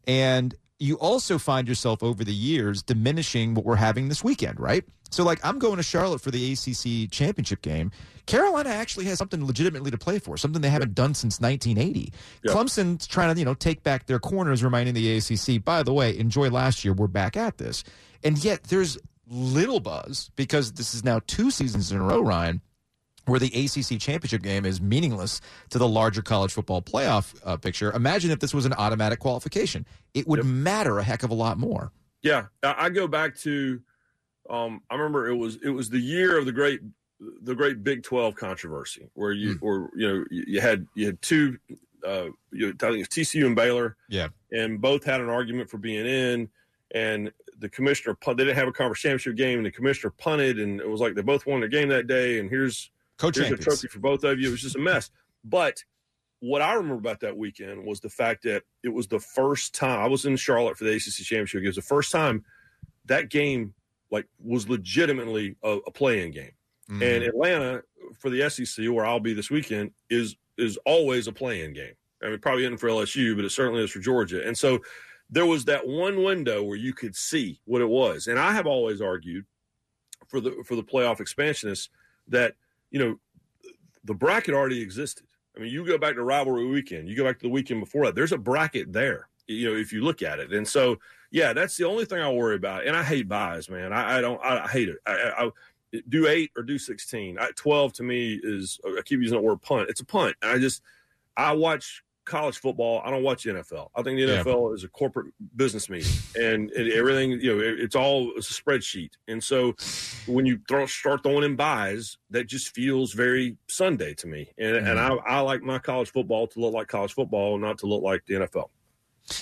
And 0.06 0.54
you 0.78 0.96
also 0.96 1.38
find 1.38 1.68
yourself 1.68 2.02
over 2.02 2.24
the 2.24 2.34
years 2.34 2.82
diminishing 2.82 3.54
what 3.54 3.64
we're 3.64 3.76
having 3.76 4.08
this 4.08 4.24
weekend, 4.24 4.58
right? 4.58 4.84
So, 5.10 5.22
like, 5.22 5.38
I'm 5.44 5.60
going 5.60 5.76
to 5.76 5.82
Charlotte 5.82 6.20
for 6.20 6.32
the 6.32 6.52
ACC 6.52 7.10
championship 7.10 7.62
game. 7.62 7.92
Carolina 8.26 8.70
actually 8.70 9.04
has 9.04 9.18
something 9.18 9.46
legitimately 9.46 9.92
to 9.92 9.98
play 9.98 10.18
for, 10.18 10.36
something 10.36 10.60
they 10.60 10.70
haven't 10.70 10.94
done 10.94 11.14
since 11.14 11.40
1980. 11.40 12.12
Yeah. 12.42 12.52
Clemson's 12.52 13.06
trying 13.06 13.32
to, 13.32 13.38
you 13.38 13.44
know, 13.44 13.54
take 13.54 13.84
back 13.84 14.06
their 14.06 14.18
corners, 14.18 14.64
reminding 14.64 14.94
the 14.94 15.18
ACC, 15.18 15.62
by 15.62 15.84
the 15.84 15.92
way, 15.92 16.18
enjoy 16.18 16.50
last 16.50 16.84
year. 16.84 16.94
We're 16.94 17.06
back 17.06 17.36
at 17.36 17.58
this. 17.58 17.84
And 18.24 18.42
yet, 18.42 18.64
there's 18.64 18.98
little 19.28 19.78
buzz 19.78 20.30
because 20.34 20.72
this 20.72 20.94
is 20.94 21.04
now 21.04 21.20
two 21.26 21.50
seasons 21.50 21.92
in 21.92 21.98
a 21.98 22.02
row, 22.02 22.20
Ryan, 22.20 22.60
where 23.26 23.40
the 23.40 23.46
ACC 23.48 23.98
championship 24.00 24.42
game 24.42 24.64
is 24.64 24.80
meaningless 24.80 25.40
to 25.70 25.78
the 25.78 25.88
larger 25.88 26.22
college 26.22 26.52
football 26.52 26.82
playoff 26.82 27.34
uh, 27.44 27.56
picture. 27.56 27.92
Imagine 27.92 28.30
if 28.30 28.40
this 28.40 28.52
was 28.54 28.64
an 28.66 28.72
automatic 28.74 29.18
qualification; 29.18 29.86
it 30.14 30.26
would 30.28 30.38
Yep. 30.38 30.46
matter 30.46 30.98
a 30.98 31.02
heck 31.02 31.22
of 31.22 31.30
a 31.30 31.34
lot 31.34 31.58
more. 31.58 31.92
Yeah, 32.22 32.46
I 32.62 32.90
go 32.90 33.06
back 33.06 33.36
to. 33.40 33.80
Um, 34.50 34.82
I 34.90 34.94
remember 34.94 35.28
it 35.28 35.36
was 35.36 35.58
it 35.62 35.70
was 35.70 35.88
the 35.90 35.98
year 35.98 36.38
of 36.38 36.44
the 36.46 36.52
great 36.52 36.80
the 37.42 37.54
great 37.54 37.82
Big 37.82 38.02
Twelve 38.02 38.34
controversy 38.34 39.08
where 39.14 39.32
you 39.32 39.58
or 39.62 39.90
you 39.96 40.06
know 40.08 40.24
you 40.30 40.44
you 40.46 40.60
had 40.60 40.86
you 40.94 41.06
had 41.06 41.22
two 41.22 41.58
uh, 42.06 42.26
you, 42.52 42.68
I 42.82 42.90
think 42.90 43.06
it's 43.06 43.08
TCU 43.08 43.46
and 43.46 43.56
Baylor 43.56 43.96
Yeah, 44.10 44.28
and 44.52 44.80
both 44.80 45.04
had 45.04 45.22
an 45.22 45.30
argument 45.30 45.70
for 45.70 45.78
being 45.78 46.04
in 46.04 46.50
and 46.94 47.32
the 47.58 47.68
commissioner 47.70 48.16
they 48.26 48.34
didn't 48.34 48.56
have 48.56 48.68
a 48.68 48.72
conference 48.72 49.00
championship 49.00 49.36
game 49.36 49.58
and 49.58 49.64
the 49.66 49.70
commissioner 49.70 50.12
punted 50.18 50.58
and 50.60 50.80
it 50.80 50.88
was 50.88 51.00
like 51.00 51.14
they 51.14 51.22
both 51.22 51.46
won 51.46 51.60
their 51.60 51.68
game 51.68 51.88
that 51.88 52.06
day 52.06 52.38
and 52.40 52.50
here's 52.50 52.90
here's 53.20 53.36
a 53.36 53.40
co-champions. 53.40 53.64
trophy 53.64 53.88
for 53.88 53.98
both 54.00 54.24
of 54.24 54.38
you. 54.38 54.48
It 54.48 54.50
was 54.52 54.62
just 54.62 54.76
a 54.76 54.80
mess. 54.80 55.10
But 55.44 55.82
what 56.40 56.62
I 56.62 56.74
remember 56.74 56.96
about 56.96 57.20
that 57.20 57.36
weekend 57.36 57.84
was 57.84 58.00
the 58.00 58.10
fact 58.10 58.42
that 58.44 58.62
it 58.82 58.88
was 58.90 59.06
the 59.08 59.20
first 59.20 59.74
time 59.74 60.00
I 60.00 60.06
was 60.06 60.24
in 60.26 60.36
Charlotte 60.36 60.76
for 60.76 60.84
the 60.84 60.92
ACC 60.94 61.24
championship. 61.24 61.62
It 61.62 61.66
was 61.66 61.76
the 61.76 61.82
first 61.82 62.12
time 62.12 62.44
that 63.06 63.30
game 63.30 63.74
like 64.10 64.26
was 64.42 64.68
legitimately 64.68 65.56
a, 65.62 65.78
a 65.86 65.90
playing 65.90 66.32
game. 66.32 66.52
Mhm. 66.90 67.02
And 67.02 67.24
Atlanta 67.24 67.82
for 68.18 68.28
the 68.30 68.48
SEC, 68.50 68.86
where 68.90 69.06
I'll 69.06 69.20
be 69.20 69.32
this 69.34 69.50
weekend, 69.50 69.92
is 70.10 70.36
is 70.58 70.76
always 70.84 71.26
a 71.26 71.32
play-in 71.32 71.72
game. 71.72 71.94
I 72.22 72.28
mean, 72.28 72.38
probably 72.38 72.64
isn't 72.64 72.78
for 72.78 72.88
LSU, 72.88 73.34
but 73.34 73.44
it 73.44 73.50
certainly 73.50 73.82
is 73.82 73.90
for 73.90 73.98
Georgia. 73.98 74.46
And 74.46 74.56
so 74.56 74.78
there 75.30 75.46
was 75.46 75.64
that 75.64 75.86
one 75.86 76.22
window 76.22 76.62
where 76.62 76.76
you 76.76 76.92
could 76.92 77.16
see 77.16 77.60
what 77.64 77.80
it 77.82 77.88
was. 77.88 78.28
And 78.28 78.38
I 78.38 78.52
have 78.52 78.66
always 78.66 79.00
argued 79.00 79.46
for 80.28 80.40
the 80.40 80.62
for 80.66 80.76
the 80.76 80.84
playoff 80.84 81.20
expansionists 81.20 81.88
that 82.28 82.54
you 82.94 83.00
know 83.00 83.16
the 84.04 84.14
bracket 84.14 84.54
already 84.54 84.80
existed. 84.80 85.26
I 85.56 85.60
mean, 85.60 85.72
you 85.72 85.84
go 85.84 85.98
back 85.98 86.14
to 86.14 86.22
rivalry 86.22 86.66
weekend, 86.66 87.08
you 87.08 87.16
go 87.16 87.24
back 87.24 87.38
to 87.40 87.42
the 87.42 87.50
weekend 87.50 87.80
before 87.80 88.06
that. 88.06 88.14
There's 88.14 88.32
a 88.32 88.38
bracket 88.38 88.92
there. 88.92 89.28
You 89.48 89.70
know, 89.70 89.76
if 89.76 89.92
you 89.92 90.02
look 90.02 90.22
at 90.22 90.38
it, 90.38 90.52
and 90.52 90.66
so 90.66 90.96
yeah, 91.32 91.52
that's 91.52 91.76
the 91.76 91.84
only 91.84 92.04
thing 92.04 92.20
I 92.20 92.30
worry 92.30 92.54
about. 92.54 92.86
And 92.86 92.96
I 92.96 93.02
hate 93.02 93.28
buys, 93.28 93.68
man. 93.68 93.92
I, 93.92 94.18
I 94.18 94.20
don't. 94.20 94.40
I, 94.42 94.68
hate 94.68 94.88
it. 94.88 94.96
I, 95.04 95.32
I, 95.36 95.50
do 96.08 96.28
eight 96.28 96.52
or 96.56 96.62
do 96.62 96.78
sixteen. 96.78 97.36
Twelve 97.56 97.92
to 97.94 98.04
me 98.04 98.40
is. 98.42 98.78
I 98.86 99.02
keep 99.04 99.20
using 99.20 99.36
the 99.36 99.42
word 99.42 99.60
punt. 99.60 99.90
It's 99.90 100.00
a 100.00 100.06
punt. 100.06 100.36
I 100.42 100.58
just. 100.58 100.80
I 101.36 101.52
watch 101.52 102.04
college 102.24 102.58
football. 102.58 103.02
I 103.04 103.10
don't 103.10 103.22
watch 103.22 103.44
the 103.44 103.50
NFL. 103.52 103.88
I 103.94 104.02
think 104.02 104.18
the 104.18 104.26
NFL 104.26 104.70
yeah. 104.70 104.74
is 104.74 104.84
a 104.84 104.88
corporate 104.88 105.32
business 105.56 105.88
meeting, 105.88 106.12
and, 106.36 106.70
and 106.70 106.92
everything 106.92 107.32
you 107.32 107.54
know, 107.54 107.62
it, 107.62 107.80
it's 107.80 107.96
all 107.96 108.32
it's 108.36 108.50
a 108.50 108.62
spreadsheet. 108.62 109.10
And 109.28 109.42
so, 109.42 109.74
when 110.26 110.46
you 110.46 110.60
throw, 110.68 110.86
start 110.86 111.22
throwing 111.22 111.44
in 111.44 111.56
buys, 111.56 112.18
that 112.30 112.44
just 112.44 112.74
feels 112.74 113.12
very 113.12 113.56
Sunday 113.68 114.14
to 114.14 114.26
me. 114.26 114.50
And 114.58 114.76
mm-hmm. 114.76 114.86
and 114.86 114.98
I, 114.98 115.08
I 115.26 115.40
like 115.40 115.62
my 115.62 115.78
college 115.78 116.10
football 116.10 116.46
to 116.48 116.60
look 116.60 116.74
like 116.74 116.88
college 116.88 117.14
football, 117.14 117.58
not 117.58 117.78
to 117.78 117.86
look 117.86 118.02
like 118.02 118.24
the 118.26 118.34
NFL. 118.34 118.68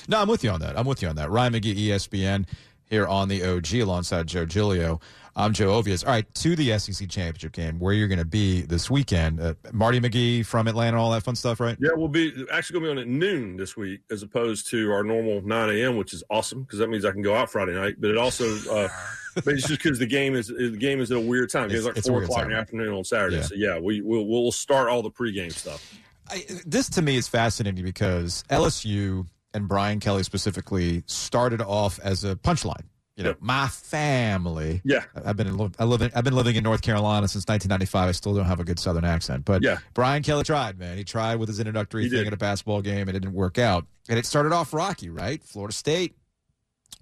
No, 0.09 0.21
I'm 0.21 0.29
with 0.29 0.45
you 0.45 0.51
on 0.51 0.61
that. 0.61 0.79
I'm 0.79 0.87
with 0.87 1.03
you 1.03 1.09
on 1.09 1.17
that. 1.17 1.31
Ryan 1.31 1.55
McGee, 1.55 1.77
ESPN, 1.77 2.47
here 2.89 3.07
on 3.07 3.29
the 3.29 3.43
OG 3.43 3.75
alongside 3.75 4.27
Joe 4.27 4.45
Giglio. 4.45 5.01
I'm 5.35 5.55
Joe 5.55 5.81
Ovies. 5.81 6.05
All 6.07 6.13
right, 6.13 6.35
to 6.35 6.55
the 6.55 6.79
SEC 6.79 7.09
championship 7.09 7.53
game 7.53 7.79
where 7.79 7.95
you're 7.95 8.09
going 8.09 8.19
to 8.19 8.25
be 8.25 8.63
this 8.63 8.91
weekend. 8.91 9.41
Uh, 9.41 9.55
Marty 9.73 9.99
McGee 9.99 10.45
from 10.45 10.69
Atlanta, 10.69 11.01
all 11.01 11.11
that 11.13 11.23
fun 11.23 11.37
stuff, 11.37 11.59
right? 11.59 11.77
Yeah, 11.81 11.91
we'll 11.95 12.09
be 12.09 12.33
actually 12.53 12.81
going 12.81 12.97
to 12.97 13.03
be 13.03 13.03
on 13.03 13.09
at 13.09 13.09
noon 13.09 13.57
this 13.57 13.77
week 13.77 14.01
as 14.11 14.23
opposed 14.23 14.69
to 14.71 14.93
our 14.93 15.03
normal 15.03 15.41
9 15.41 15.71
a.m., 15.71 15.97
which 15.97 16.13
is 16.13 16.23
awesome 16.29 16.63
because 16.63 16.79
that 16.81 16.91
means 16.91 17.07
I 17.07 17.13
can 17.13 17.23
go 17.23 17.35
out 17.35 17.51
Friday 17.51 17.73
night. 17.73 17.97
But 17.99 18.11
it 18.11 18.19
also, 18.19 18.45
uh, 18.71 18.89
but 19.37 19.55
it's 19.55 19.67
just 19.67 19.83
because 19.83 19.99
the 19.99 20.07
game 20.07 20.35
is 20.35 20.49
the 20.49 20.77
game 20.77 21.01
is 21.01 21.11
at 21.11 21.17
a 21.17 21.21
weird 21.21 21.49
time. 21.49 21.67
It's, 21.67 21.75
it's 21.75 21.87
like 21.87 21.97
it's 21.97 22.09
four 22.09 22.23
o'clock 22.23 22.45
in 22.45 22.51
the 22.51 22.57
afternoon 22.57 22.93
on 22.93 23.05
Saturday. 23.05 23.37
Yeah. 23.37 23.43
So 23.43 23.55
yeah, 23.55 23.79
we 23.79 24.03
we'll, 24.03 24.27
we'll 24.27 24.53
start 24.53 24.89
all 24.89 25.03
the 25.03 25.11
pregame 25.11 25.53
stuff. 25.53 25.99
I, 26.29 26.45
this 26.67 26.91
to 26.91 27.03
me 27.03 27.17
is 27.17 27.27
fascinating 27.27 27.85
because 27.85 28.45
LSU 28.51 29.27
and 29.55 29.67
Brian 29.67 29.99
Kelly 29.99 30.25
specifically 30.25 31.05
started 31.07 31.63
off 31.63 31.99
as 32.01 32.25
a 32.25 32.37
punchline 32.37 32.85
you 33.17 33.25
know, 33.25 33.31
yep. 33.31 33.39
my 33.41 33.69
family. 33.69 34.81
Yeah, 34.85 35.05
I've 35.25 35.37
been 35.37 35.47
in, 35.47 35.75
I 35.79 35.85
live 35.85 36.03
in, 36.03 36.11
I've 36.15 36.25
been 36.25 36.35
living 36.35 36.57
in 36.57 36.65
North 36.65 36.83
Carolina 36.83 37.29
since 37.29 37.47
1995. 37.47 38.09
I 38.09 38.13
still 38.13 38.35
don't 38.35 38.47
have 38.47 38.61
a 38.61 38.65
good 38.65 38.79
Southern 38.79 39.05
accent, 39.05 39.45
but 39.45 39.63
yeah, 39.63 39.79
Brian 39.95 40.23
Kelly 40.23 40.45
tried, 40.45 40.79
man. 40.79 40.97
He 40.97 41.05
tried 41.05 41.37
with 41.37 41.49
his 41.49 41.61
introductory 41.61 42.05
he 42.05 42.09
thing 42.09 42.21
did. 42.21 42.29
at 42.29 42.33
a 42.33 42.39
basketball 42.39 42.81
game, 42.81 43.09
and 43.09 43.11
it 43.11 43.21
didn't 43.21 43.35
work 43.35 43.59
out. 43.59 43.87
And 44.09 44.19
it 44.19 44.27
started 44.27 44.53
off 44.53 44.73
rocky, 44.73 45.11
right? 45.11 45.43
Florida 45.45 45.75
State. 45.75 46.17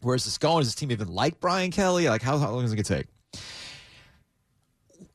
Where's 0.03 0.25
this 0.25 0.39
going? 0.39 0.61
Does 0.61 0.69
this 0.69 0.75
team 0.75 0.91
even 0.93 1.09
like 1.09 1.41
Brian 1.41 1.71
Kelly? 1.71 2.09
Like, 2.09 2.23
how, 2.23 2.39
how 2.39 2.51
long 2.51 2.65
is 2.65 2.73
it 2.73 2.77
going 2.77 2.85
to 2.85 2.95
take? 2.97 3.07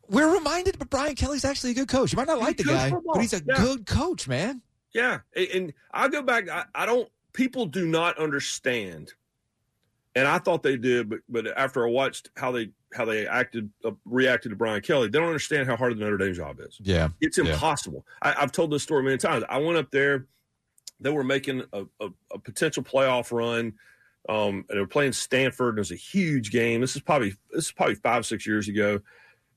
We're 0.08 0.32
reminded, 0.32 0.78
but 0.78 0.90
Brian 0.90 1.16
Kelly's 1.16 1.46
actually 1.46 1.72
a 1.72 1.74
good 1.74 1.88
coach. 1.88 2.14
You 2.14 2.18
might 2.18 2.28
not 2.28 2.38
he 2.38 2.44
like 2.44 2.58
the 2.58 2.64
guy, 2.64 2.92
football. 2.92 3.16
but 3.16 3.22
he's 3.22 3.34
a 3.34 3.42
yeah. 3.46 3.56
good 3.58 3.86
coach, 3.88 4.28
man. 4.28 4.62
Yeah, 4.94 5.20
and 5.36 5.74
I'll 5.92 6.10
go 6.10 6.22
back. 6.22 6.50
I, 6.50 6.66
I 6.76 6.86
don't. 6.86 7.10
People 7.34 7.66
do 7.66 7.86
not 7.88 8.18
understand 8.18 9.14
and 10.16 10.28
I 10.28 10.38
thought 10.38 10.64
they 10.64 10.78
did, 10.78 11.10
but 11.10 11.20
but 11.28 11.48
after 11.58 11.86
I 11.86 11.90
watched 11.90 12.30
how 12.38 12.52
they 12.52 12.70
how 12.94 13.04
they 13.06 13.28
acted 13.28 13.70
uh, 13.84 13.92
reacted 14.06 14.50
to 14.50 14.56
Brian 14.56 14.82
Kelly, 14.82 15.10
they 15.10 15.20
don't 15.20 15.28
understand 15.28 15.68
how 15.68 15.76
hard 15.76 15.96
the 15.96 16.00
Notre 16.00 16.18
Dame 16.18 16.34
job 16.34 16.60
is. 16.62 16.78
Yeah, 16.82 17.10
it's 17.20 17.38
impossible. 17.38 18.06
Yeah. 18.24 18.34
I, 18.38 18.42
have 18.42 18.54
told 18.54 18.72
this 18.72 18.84
story 18.84 19.04
many 19.04 19.18
times. 19.18 19.44
I 19.50 19.58
went 19.58 19.78
up 19.78 19.92
there; 19.92 20.26
they 21.02 21.10
were 21.10 21.24
making 21.24 21.64
a, 21.74 21.84
a, 22.00 22.10
a 22.34 22.40
potential 22.40 22.84
playoff 22.84 23.32
run. 23.32 23.74
Um, 24.28 24.66
and 24.70 24.78
they 24.78 24.80
were 24.80 24.88
playing 24.88 25.12
Stanford. 25.12 25.70
And 25.70 25.78
it 25.78 25.82
was 25.82 25.92
a 25.92 25.96
huge 25.96 26.50
game. 26.50 26.82
This 26.82 26.96
is 26.96 27.02
probably 27.04 27.36
this 27.52 27.66
is 27.66 27.72
probably 27.72 27.94
five 27.94 28.26
six 28.26 28.48
years 28.48 28.68
ago, 28.68 29.02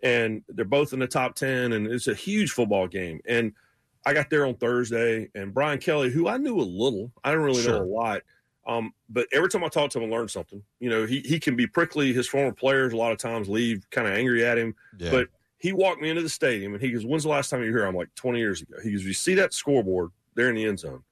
and 0.03 0.43
they're 0.49 0.67
both 0.67 0.93
in 0.93 0.99
the 0.99 1.07
top 1.07 1.37
ten, 1.37 1.73
and 1.73 1.87
it's 1.87 2.09
a 2.09 2.15
huge 2.15 2.51
football 2.51 2.87
game. 2.87 3.21
And 3.27 3.53
I 4.05 4.13
got 4.13 4.29
there 4.29 4.45
on 4.45 4.57
Thursday, 4.57 5.31
and 5.35 5.55
Brian 5.55 5.79
Kelly, 5.79 6.11
who 6.11 6.29
I 6.29 6.37
knew 6.37 6.59
a 6.59 6.63
little, 6.63 7.13
I 7.25 7.31
didn't 7.31 7.45
really 7.45 7.63
sure. 7.63 7.79
know 7.79 7.83
a 7.83 7.85
lot 7.85 8.23
um, 8.69 8.93
but 9.09 9.27
every 9.33 9.49
time 9.49 9.65
I 9.65 9.69
talk 9.69 9.91
to 9.91 10.01
him, 10.01 10.13
I 10.13 10.17
learn 10.17 10.29
something. 10.29 10.63
You 10.79 10.91
know, 10.91 11.07
he 11.07 11.21
he 11.21 11.41
can 11.41 11.57
be 11.57 11.67
prickly. 11.67 12.13
His 12.13 12.29
former 12.29 12.53
players 12.53 12.93
a 12.93 12.97
lot 12.97 13.13
of 13.13 13.19
times 13.19 13.49
leave 13.49 13.89
kind 13.91 14.07
of 14.07 14.13
angry 14.13 14.45
at 14.45 14.59
him. 14.59 14.75
Yeah. 14.99 15.11
But 15.11 15.29
he 15.57 15.73
walked 15.73 16.03
me 16.03 16.11
into 16.11 16.23
the 16.23 16.29
stadium 16.29 16.75
and 16.75 16.83
he 16.83 16.93
goes, 16.93 17.07
"When's 17.07 17.23
the 17.23 17.31
last 17.31 17.49
time 17.49 17.61
you 17.61 17.73
were 17.73 17.79
here?" 17.79 17.87
I'm 17.87 17.97
like, 17.97 18.15
"20 18.15 18.39
years 18.39 18.61
ago." 18.61 18.77
He 18.85 18.93
goes, 18.93 19.05
"You 19.05 19.15
see 19.15 19.35
that 19.35 19.55
scoreboard 19.55 20.11
there 20.35 20.51
in 20.51 20.55
the 20.55 20.67
end 20.67 20.81
zone?" 20.81 21.03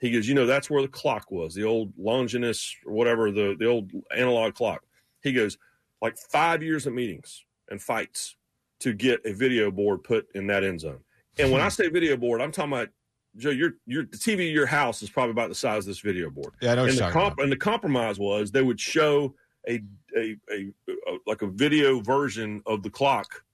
He 0.00 0.10
goes, 0.10 0.26
"You 0.26 0.34
know, 0.34 0.46
that's 0.46 0.70
where 0.70 0.80
the 0.80 0.88
clock 0.88 1.30
was, 1.30 1.54
the 1.54 1.64
old 1.64 1.94
Longines 1.98 2.72
or 2.86 2.94
whatever, 2.94 3.30
the 3.30 3.56
the 3.58 3.66
old 3.66 3.92
analog 4.16 4.54
clock." 4.54 4.82
He 5.22 5.34
goes, 5.34 5.58
"Like 6.00 6.16
five 6.16 6.62
years 6.62 6.86
of 6.86 6.94
meetings 6.94 7.44
and 7.68 7.80
fights 7.80 8.36
to 8.80 8.94
get 8.94 9.20
a 9.26 9.34
video 9.34 9.70
board 9.70 10.02
put 10.02 10.28
in 10.34 10.46
that 10.46 10.64
end 10.64 10.80
zone." 10.80 11.00
And 11.38 11.52
when 11.52 11.60
I 11.60 11.68
say 11.68 11.88
video 11.88 12.16
board, 12.16 12.40
I'm 12.40 12.52
talking 12.52 12.72
about 12.72 12.88
Joe, 13.36 13.50
your 13.50 13.72
your 13.86 14.02
the 14.04 14.16
TV 14.18 14.48
of 14.48 14.54
your 14.54 14.66
house 14.66 15.02
is 15.02 15.08
probably 15.10 15.30
about 15.30 15.48
the 15.48 15.54
size 15.54 15.84
of 15.84 15.86
this 15.86 16.00
video 16.00 16.28
board. 16.30 16.52
Yeah, 16.60 16.72
I 16.72 16.74
know. 16.74 16.84
And 16.84 16.98
the, 16.98 17.10
comp- 17.10 17.38
and 17.38 17.50
the 17.50 17.56
compromise 17.56 18.18
was 18.18 18.50
they 18.50 18.62
would 18.62 18.78
show 18.80 19.34
a, 19.68 19.82
a, 20.16 20.36
a 20.50 20.72
a 20.88 21.18
like 21.26 21.42
a 21.42 21.46
video 21.46 22.00
version 22.00 22.62
of 22.66 22.82
the 22.82 22.90
clock 22.90 23.44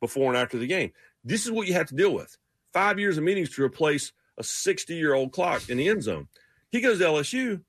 before 0.00 0.28
and 0.28 0.36
after 0.36 0.58
the 0.58 0.66
game. 0.66 0.92
This 1.24 1.44
is 1.46 1.50
what 1.52 1.66
you 1.66 1.72
have 1.74 1.86
to 1.88 1.94
deal 1.94 2.12
with. 2.12 2.36
Five 2.72 2.98
years 2.98 3.16
of 3.16 3.24
meetings 3.24 3.50
to 3.56 3.62
replace 3.62 4.12
a 4.38 4.42
60 4.44 4.94
year 4.94 5.14
old 5.14 5.32
clock 5.32 5.68
in 5.70 5.78
the 5.78 5.88
end 5.88 6.02
zone. 6.02 6.28
He 6.70 6.80
goes 6.80 6.98
to 6.98 7.04
LSU. 7.04 7.60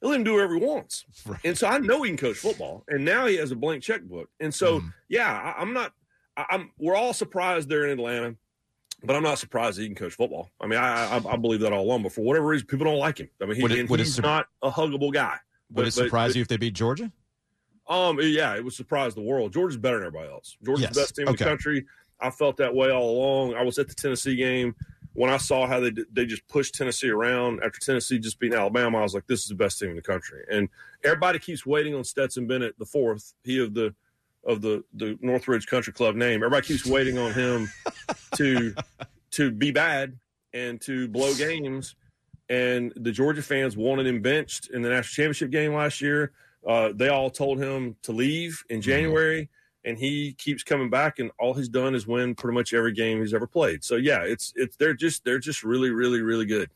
He'll 0.00 0.10
let 0.10 0.16
him 0.16 0.24
do 0.24 0.34
whatever 0.34 0.54
he 0.58 0.64
wants. 0.64 1.04
Right. 1.26 1.38
And 1.44 1.56
so 1.56 1.68
I 1.68 1.78
know 1.78 2.02
he 2.02 2.10
can 2.10 2.16
coach 2.16 2.36
football. 2.38 2.82
And 2.88 3.04
now 3.04 3.26
he 3.26 3.36
has 3.36 3.52
a 3.52 3.56
blank 3.56 3.82
checkbook. 3.84 4.28
And 4.40 4.52
so, 4.52 4.80
Mhm. 4.80 4.92
yeah, 5.08 5.30
I, 5.56 5.60
I'm 5.60 5.72
not. 5.72 5.92
I, 6.36 6.46
I'm. 6.50 6.70
We're 6.78 6.96
all 6.96 7.12
surprised 7.12 7.68
they're 7.68 7.84
in 7.86 7.98
Atlanta 7.98 8.34
but 9.04 9.16
I'm 9.16 9.22
not 9.22 9.38
surprised 9.38 9.78
that 9.78 9.82
he 9.82 9.88
can 9.88 9.94
coach 9.96 10.14
football. 10.14 10.50
I 10.60 10.66
mean, 10.66 10.78
I, 10.78 11.16
I, 11.18 11.32
I 11.32 11.36
believe 11.36 11.60
that 11.60 11.72
all 11.72 11.84
along. 11.84 12.02
But 12.02 12.12
for 12.12 12.22
whatever 12.22 12.46
reason, 12.46 12.66
people 12.66 12.84
don't 12.86 12.98
like 12.98 13.18
him. 13.18 13.28
I 13.40 13.46
mean, 13.46 13.56
he, 13.56 13.62
Would 13.62 13.72
it- 13.72 13.88
he's 14.04 14.14
sur- 14.14 14.22
not 14.22 14.46
a 14.62 14.70
huggable 14.70 15.12
guy. 15.12 15.36
Would 15.70 15.76
But- 15.82 15.88
it 15.88 15.92
surprise 15.92 16.30
but- 16.30 16.36
you 16.36 16.42
if 16.42 16.48
they 16.48 16.56
beat 16.56 16.74
Georgia? 16.74 17.10
Um, 17.88 18.18
yeah, 18.22 18.54
it 18.54 18.62
would 18.64 18.72
surprise 18.72 19.14
the 19.14 19.20
world. 19.22 19.52
Georgia's 19.52 19.76
better 19.76 19.98
than 19.98 20.06
everybody 20.06 20.30
else. 20.30 20.56
Georgia's 20.64 20.82
Yes. 20.84 20.94
the 20.94 21.00
best 21.00 21.16
team 21.16 21.26
in 21.28 21.32
the 21.36 21.44
country. 21.44 21.84
I 22.20 22.30
felt 22.30 22.56
that 22.58 22.72
way 22.74 22.90
all 22.90 23.10
along. 23.10 23.54
I 23.54 23.62
was 23.62 23.78
at 23.78 23.88
the 23.88 23.94
Tennessee 23.94 24.36
game 24.36 24.76
when 25.14 25.30
I 25.30 25.36
saw 25.36 25.66
how 25.66 25.80
they 25.80 25.90
they 26.12 26.24
just 26.24 26.46
pushed 26.46 26.74
Tennessee 26.76 27.10
around 27.10 27.60
after 27.64 27.80
Tennessee 27.80 28.20
just 28.20 28.38
beat 28.38 28.54
Alabama. 28.54 28.98
I 28.98 29.02
was 29.02 29.14
like, 29.14 29.26
this 29.26 29.42
is 29.42 29.48
the 29.48 29.56
best 29.56 29.80
team 29.80 29.90
in 29.90 29.96
the 29.96 30.02
country. 30.02 30.44
And 30.50 30.68
everybody 31.02 31.40
keeps 31.40 31.66
waiting 31.66 31.94
on 31.94 32.04
Stetson 32.04 32.46
Bennett 32.46 32.78
the 32.78 32.86
fourth. 32.86 33.34
He 33.42 33.58
of 33.58 33.74
the 33.74 33.92
of 34.44 34.62
the 34.62 34.84
the 34.94 35.18
Northridge 35.20 35.66
Country 35.66 35.92
Club 35.92 36.14
name. 36.14 36.36
Everybody 36.44 36.64
keeps 36.66 36.86
waiting 36.86 37.18
on 37.18 37.32
him 37.32 37.68
to 38.36 38.74
to 39.32 39.50
be 39.50 39.70
bad 39.70 40.18
and 40.52 40.80
to 40.82 41.08
blow 41.08 41.34
games. 41.34 41.94
And 42.48 42.92
the 42.96 43.12
Georgia 43.12 43.42
fans 43.42 43.76
wanted 43.76 44.06
him 44.06 44.20
benched 44.20 44.70
in 44.70 44.82
the 44.82 44.90
national 44.90 45.24
championship 45.24 45.50
game 45.50 45.74
last 45.74 46.00
year. 46.00 46.32
Uh, 46.66 46.92
they 46.94 47.08
all 47.08 47.30
told 47.30 47.58
him 47.58 47.96
to 48.02 48.12
leave 48.12 48.62
in 48.68 48.80
January, 48.80 49.48
and 49.84 49.98
he 49.98 50.34
keeps 50.34 50.62
coming 50.62 50.90
back. 50.90 51.18
And 51.18 51.30
all 51.38 51.54
he's 51.54 51.68
done 51.68 51.94
is 51.94 52.06
win 52.06 52.34
pretty 52.34 52.54
much 52.54 52.74
every 52.74 52.92
game 52.92 53.20
he's 53.20 53.34
ever 53.34 53.46
played. 53.46 53.82
So 53.82 53.96
yeah, 53.96 54.22
it's 54.22 54.52
it's 54.54 54.76
they're 54.76 54.94
just 54.94 55.24
they're 55.24 55.38
just 55.38 55.64
really 55.64 55.90
really 55.90 56.20
really 56.20 56.46
good. 56.46 56.70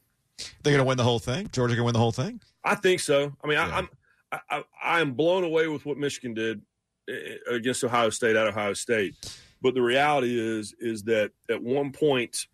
They're 0.62 0.72
going 0.72 0.78
to 0.78 0.84
win 0.84 0.96
the 0.96 1.04
whole 1.04 1.18
thing. 1.18 1.48
Georgia 1.52 1.74
going 1.74 1.78
to 1.78 1.84
win 1.84 1.92
the 1.94 1.98
whole 1.98 2.12
thing. 2.12 2.40
I 2.64 2.74
think 2.74 3.00
so. 3.00 3.34
I 3.42 3.46
mean, 3.46 3.58
Yeah. 3.58 3.68
I, 3.68 3.78
I'm 3.78 3.88
I, 4.32 4.40
I, 4.50 4.64
I 4.82 5.00
am 5.00 5.12
blown 5.12 5.44
away 5.44 5.68
with 5.68 5.86
what 5.86 5.98
Michigan 5.98 6.34
did 6.34 6.62
eh, 7.08 7.36
against 7.48 7.84
Ohio 7.84 8.10
State 8.10 8.34
at 8.36 8.46
Ohio 8.46 8.72
State. 8.72 9.14
But 9.62 9.74
the 9.74 9.82
reality 9.82 10.38
is 10.38 10.74
is 10.78 11.04
that 11.04 11.32
at 11.50 11.62
one 11.62 11.92
point, 11.92 12.46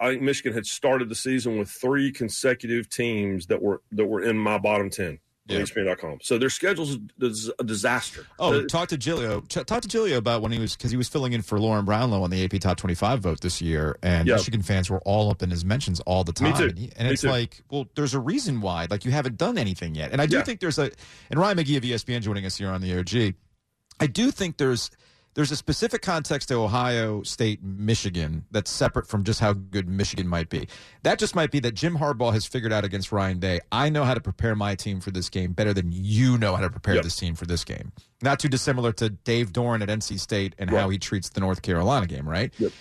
I 0.00 0.08
think 0.10 0.22
Michigan 0.22 0.52
had 0.54 0.66
started 0.66 1.08
the 1.08 1.14
season 1.14 1.58
with 1.58 1.68
three 1.68 2.10
consecutive 2.10 2.88
teams 2.88 3.46
that 3.46 3.60
were 3.62 3.82
that 3.92 4.06
were 4.06 4.22
in 4.22 4.36
my 4.38 4.56
bottom 4.58 4.88
ten 4.88 5.18
Yeah. 5.46 5.58
ESPN.com. 5.60 6.20
So 6.22 6.38
their 6.38 6.48
schedule's 6.48 6.96
is 7.20 7.50
a 7.58 7.64
disaster. 7.64 8.26
Oh, 8.38 8.60
Uh, 8.60 8.66
talk 8.66 8.88
to 8.88 8.96
Giglio. 8.96 9.42
Ch- 9.42 9.66
talk 9.66 9.82
to 9.82 9.88
Giglio 9.88 10.16
about 10.16 10.40
when 10.40 10.52
he 10.52 10.58
was 10.58 10.74
because 10.74 10.90
he 10.90 10.96
was 10.96 11.08
filling 11.08 11.34
in 11.34 11.42
for 11.42 11.60
Lauren 11.60 11.84
Brownlow 11.84 12.22
on 12.22 12.30
the 12.30 12.42
AP 12.42 12.58
Top 12.60 12.78
25 12.78 13.20
vote 13.20 13.40
this 13.42 13.60
year, 13.60 13.98
and 14.02 14.26
Yeah. 14.26 14.36
Michigan 14.36 14.62
fans 14.62 14.88
were 14.88 15.00
all 15.00 15.30
up 15.30 15.42
in 15.42 15.50
his 15.50 15.64
mentions 15.66 16.00
all 16.00 16.24
the 16.24 16.32
time. 16.32 16.54
And, 16.62 16.78
he- 16.78 16.92
and 16.96 17.08
it's 17.08 17.22
too. 17.22 17.28
like, 17.28 17.62
well, 17.70 17.86
there's 17.94 18.14
a 18.14 18.20
reason 18.20 18.62
why. 18.62 18.86
Like 18.88 19.04
you 19.04 19.10
haven't 19.10 19.36
done 19.36 19.58
anything 19.58 19.94
yet, 19.94 20.12
and 20.12 20.22
I 20.22 20.26
do 20.26 20.36
Yeah. 20.36 20.44
think 20.44 20.60
there's 20.60 20.78
a. 20.78 20.90
And 21.30 21.38
Ryan 21.38 21.58
McGee 21.58 21.76
of 21.76 21.82
ESPN 21.84 22.22
joining 22.22 22.46
us 22.46 22.56
here 22.56 22.70
on 22.70 22.80
the 22.80 22.96
OG. 22.98 23.34
I 24.02 24.06
do 24.06 24.30
think 24.30 24.56
there's 24.56 24.90
there's 25.34 25.52
a 25.52 25.56
specific 25.56 26.02
context 26.02 26.48
to 26.48 26.54
Ohio 26.56 27.22
State, 27.22 27.62
Michigan 27.62 28.44
that's 28.50 28.70
separate 28.70 29.06
from 29.06 29.22
just 29.22 29.38
how 29.40 29.52
good 29.52 29.88
Michigan 29.88 30.26
might 30.26 30.48
be. 30.48 30.66
That 31.04 31.18
just 31.20 31.34
might 31.36 31.50
be 31.52 31.60
that 31.60 31.72
Jim 31.74 31.96
Harbaugh 31.96 32.32
has 32.32 32.46
figured 32.46 32.72
out 32.72 32.84
against 32.84 33.12
Ryan 33.12 33.38
Day. 33.38 33.60
I 33.70 33.90
know 33.90 34.04
how 34.04 34.14
to 34.14 34.20
prepare 34.20 34.56
my 34.56 34.74
team 34.74 35.00
for 35.00 35.10
this 35.12 35.28
game 35.28 35.52
better 35.52 35.72
than 35.72 35.90
you 35.92 36.36
know 36.36 36.56
how 36.56 36.62
to 36.62 36.70
prepare 36.70 36.96
Yep. 36.96 37.04
this 37.04 37.16
team 37.16 37.34
for 37.36 37.46
this 37.46 37.64
game. 37.64 37.92
Not 38.22 38.40
too 38.40 38.48
dissimilar 38.48 38.92
to 38.94 39.10
Dave 39.10 39.52
Doeren 39.52 39.82
at 39.82 39.88
NC 39.88 40.18
State 40.18 40.54
and 40.58 40.68
how 40.68 40.88
he 40.88 40.98
treats 40.98 41.28
the 41.28 41.40
North 41.40 41.62
Carolina 41.62 42.06
game, 42.06 42.28
right? 42.28 42.52
Yep. 42.58 42.72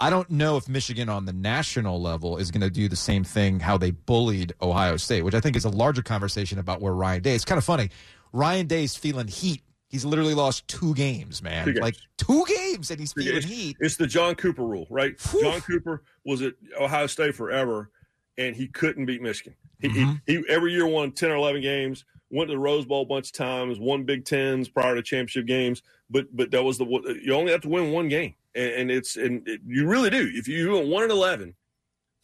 I 0.00 0.10
don't 0.10 0.28
know 0.28 0.56
if 0.56 0.68
Michigan 0.68 1.08
on 1.08 1.24
the 1.24 1.32
national 1.32 2.02
level 2.02 2.36
is 2.36 2.50
going 2.50 2.60
to 2.62 2.68
do 2.70 2.88
the 2.88 2.96
same 2.96 3.24
thing 3.24 3.60
how 3.60 3.78
they 3.78 3.92
bullied 3.92 4.52
Ohio 4.60 4.96
State, 4.98 5.22
which 5.22 5.34
I 5.34 5.40
think 5.40 5.56
is 5.56 5.64
a 5.64 5.70
larger 5.70 6.02
conversation 6.02 6.58
about 6.58 6.80
where 6.82 6.92
Ryan 6.92 7.22
Day. 7.22 7.34
It's 7.34 7.44
kind 7.44 7.58
of 7.58 7.64
funny. 7.64 7.90
Ryan 8.32 8.66
Day's 8.66 8.94
feeling 8.96 9.28
heat. 9.28 9.62
He's 9.94 10.04
literally 10.04 10.34
lost 10.34 10.66
two 10.66 10.92
games, 10.94 11.40
man. 11.40 11.64
Two 11.66 11.72
games. 11.74 11.82
Like 11.82 11.96
two 12.18 12.44
games, 12.48 12.90
and 12.90 12.98
he's 12.98 13.12
feeling 13.12 13.36
it's, 13.36 13.46
heat. 13.46 13.76
it's 13.78 13.94
the 13.94 14.08
John 14.08 14.34
Cooper 14.34 14.64
rule, 14.64 14.88
right? 14.90 15.14
Whew. 15.30 15.40
John 15.42 15.60
Cooper 15.60 16.02
was 16.24 16.42
at 16.42 16.54
Ohio 16.80 17.06
State 17.06 17.36
forever, 17.36 17.90
and 18.36 18.56
he 18.56 18.66
couldn't 18.66 19.06
beat 19.06 19.22
Michigan. 19.22 19.54
He, 19.78 19.88
Mhm. 19.90 20.20
he, 20.26 20.34
he 20.38 20.44
every 20.48 20.72
year 20.72 20.84
won 20.88 21.12
ten 21.12 21.30
or 21.30 21.36
eleven 21.36 21.62
games, 21.62 22.04
went 22.28 22.48
to 22.48 22.54
the 22.54 22.58
Rose 22.58 22.84
Bowl 22.86 23.02
a 23.02 23.06
bunch 23.06 23.28
of 23.28 23.34
times, 23.34 23.78
won 23.78 24.02
Big 24.02 24.24
Tens 24.24 24.68
prior 24.68 24.96
to 24.96 25.02
championship 25.02 25.46
games, 25.46 25.80
but 26.10 26.26
but 26.34 26.50
that 26.50 26.64
was 26.64 26.76
the 26.76 26.86
you 27.22 27.32
only 27.32 27.52
have 27.52 27.60
to 27.60 27.68
win 27.68 27.92
one 27.92 28.08
game, 28.08 28.34
and, 28.56 28.72
and 28.72 28.90
it's 28.90 29.14
and 29.16 29.46
it, 29.46 29.60
you 29.64 29.86
really 29.86 30.10
do. 30.10 30.28
If 30.34 30.48
you 30.48 30.72
went 30.72 30.88
one 30.88 31.04
and 31.04 31.12
eleven, 31.12 31.54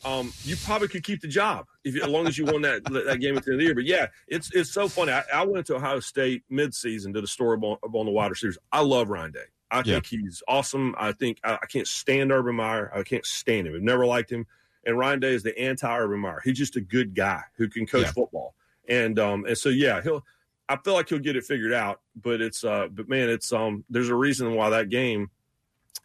um, 0.05 0.33
you 0.45 0.57
probably 0.65 0.89
could 0.89 1.03
keep 1.05 1.21
the 1.21 1.29
job 1.29 1.67
if 1.85 1.95
as 2.03 2.09
long 2.09 2.27
as 2.27 2.39
you 2.39 2.47
won 2.47 2.63
that 2.63 2.83
that 3.07 3.21
game 3.21 3.37
at 3.37 3.45
the 3.45 3.53
end 3.53 3.55
of 3.55 3.59
the 3.59 3.65
year. 3.65 3.75
But 3.75 3.85
yeah, 3.85 4.07
it's 4.29 4.51
it's 4.55 4.71
so 4.73 4.89
funny. 4.89 5.13
I, 5.13 5.23
I 5.35 5.45
went 5.45 5.67
to 5.67 5.77
Ohio 5.77 6.01
State 6.01 6.43
midseason, 6.51 7.13
did 7.13 7.25
a 7.25 7.27
story 7.27 7.59
on, 7.59 7.77
on 7.83 8.07
the 8.07 8.13
wide 8.13 8.31
receivers. 8.31 8.59
I 8.73 8.81
love 8.81 9.09
Ryan 9.11 9.33
Day. 9.33 9.45
I 9.71 9.79
Yeah. 9.79 9.95
think 10.01 10.07
he's 10.07 10.43
awesome. 10.49 10.95
I 10.99 11.13
think 11.13 11.39
I, 11.45 11.55
I 11.63 11.67
can't 11.67 11.87
stand 11.87 12.33
Urban 12.33 12.57
Meyer. 12.57 12.91
I 12.95 13.03
can't 13.03 13.25
stand 13.27 13.67
him. 13.67 13.75
I've 13.75 13.83
never 13.83 14.07
liked 14.07 14.31
him. 14.33 14.47
And 14.85 14.97
Ryan 14.99 15.21
Day 15.21 15.35
is 15.35 15.43
the 15.43 15.57
anti 15.59 15.95
Urban 15.97 16.21
Meyer. 16.21 16.41
He's 16.45 16.57
just 16.59 16.77
a 16.77 16.81
good 16.81 17.15
guy 17.15 17.43
who 17.57 17.69
can 17.69 17.87
coach 17.87 18.07
Yeah. 18.07 18.13
football. 18.13 18.55
And 18.89 19.19
um 19.19 19.45
and 19.45 19.57
so 19.57 19.69
yeah, 19.69 20.01
he'll. 20.03 20.25
I 20.69 20.77
feel 20.77 20.95
like 20.95 21.09
he'll 21.09 21.19
get 21.19 21.35
it 21.37 21.45
figured 21.45 21.73
out. 21.73 22.01
But 22.15 22.41
it's 22.41 22.65
uh 22.65 22.89
but 22.91 23.09
man, 23.09 23.29
it's 23.29 23.53
um 23.53 23.85
there's 23.91 24.09
a 24.09 24.15
reason 24.15 24.55
why 24.55 24.71
that 24.71 24.89
game. 24.89 25.31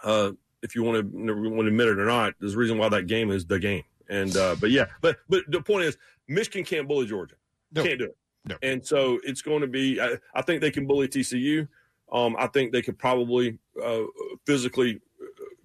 Uh, 0.03 0.31
if 0.65 0.75
you 0.75 0.83
want 0.83 0.97
to 0.97 1.17
want 1.17 1.61
to 1.61 1.67
admit 1.67 1.87
it 1.87 1.99
or 1.99 2.05
not, 2.05 2.33
there's 2.39 2.55
a 2.55 2.57
reason 2.57 2.77
why 2.77 2.89
that 2.89 3.07
game 3.07 3.31
is 3.31 3.45
the 3.45 3.59
game. 3.59 3.83
And 4.09 4.35
uh, 4.35 4.55
but 4.59 4.71
yeah, 4.71 4.85
but 5.01 5.17
but 5.29 5.43
the 5.47 5.61
point 5.61 5.85
is, 5.85 5.97
Michigan 6.27 6.65
can't 6.65 6.87
bully 6.87 7.05
Georgia. 7.05 7.35
No. 7.71 7.83
Can't 7.83 7.99
do 7.99 8.05
it. 8.05 8.17
No. 8.47 8.55
And 8.61 8.85
so 8.85 9.19
it's 9.23 9.41
going 9.41 9.61
to 9.61 9.67
be. 9.67 10.01
I, 10.01 10.17
I 10.33 10.41
think 10.41 10.61
they 10.61 10.71
can 10.71 10.85
bully 10.85 11.07
TCU. 11.07 11.67
Um, 12.11 12.35
I 12.37 12.47
think 12.47 12.71
they 12.71 12.81
could 12.81 12.97
probably 12.97 13.57
uh, 13.83 14.01
physically 14.45 15.01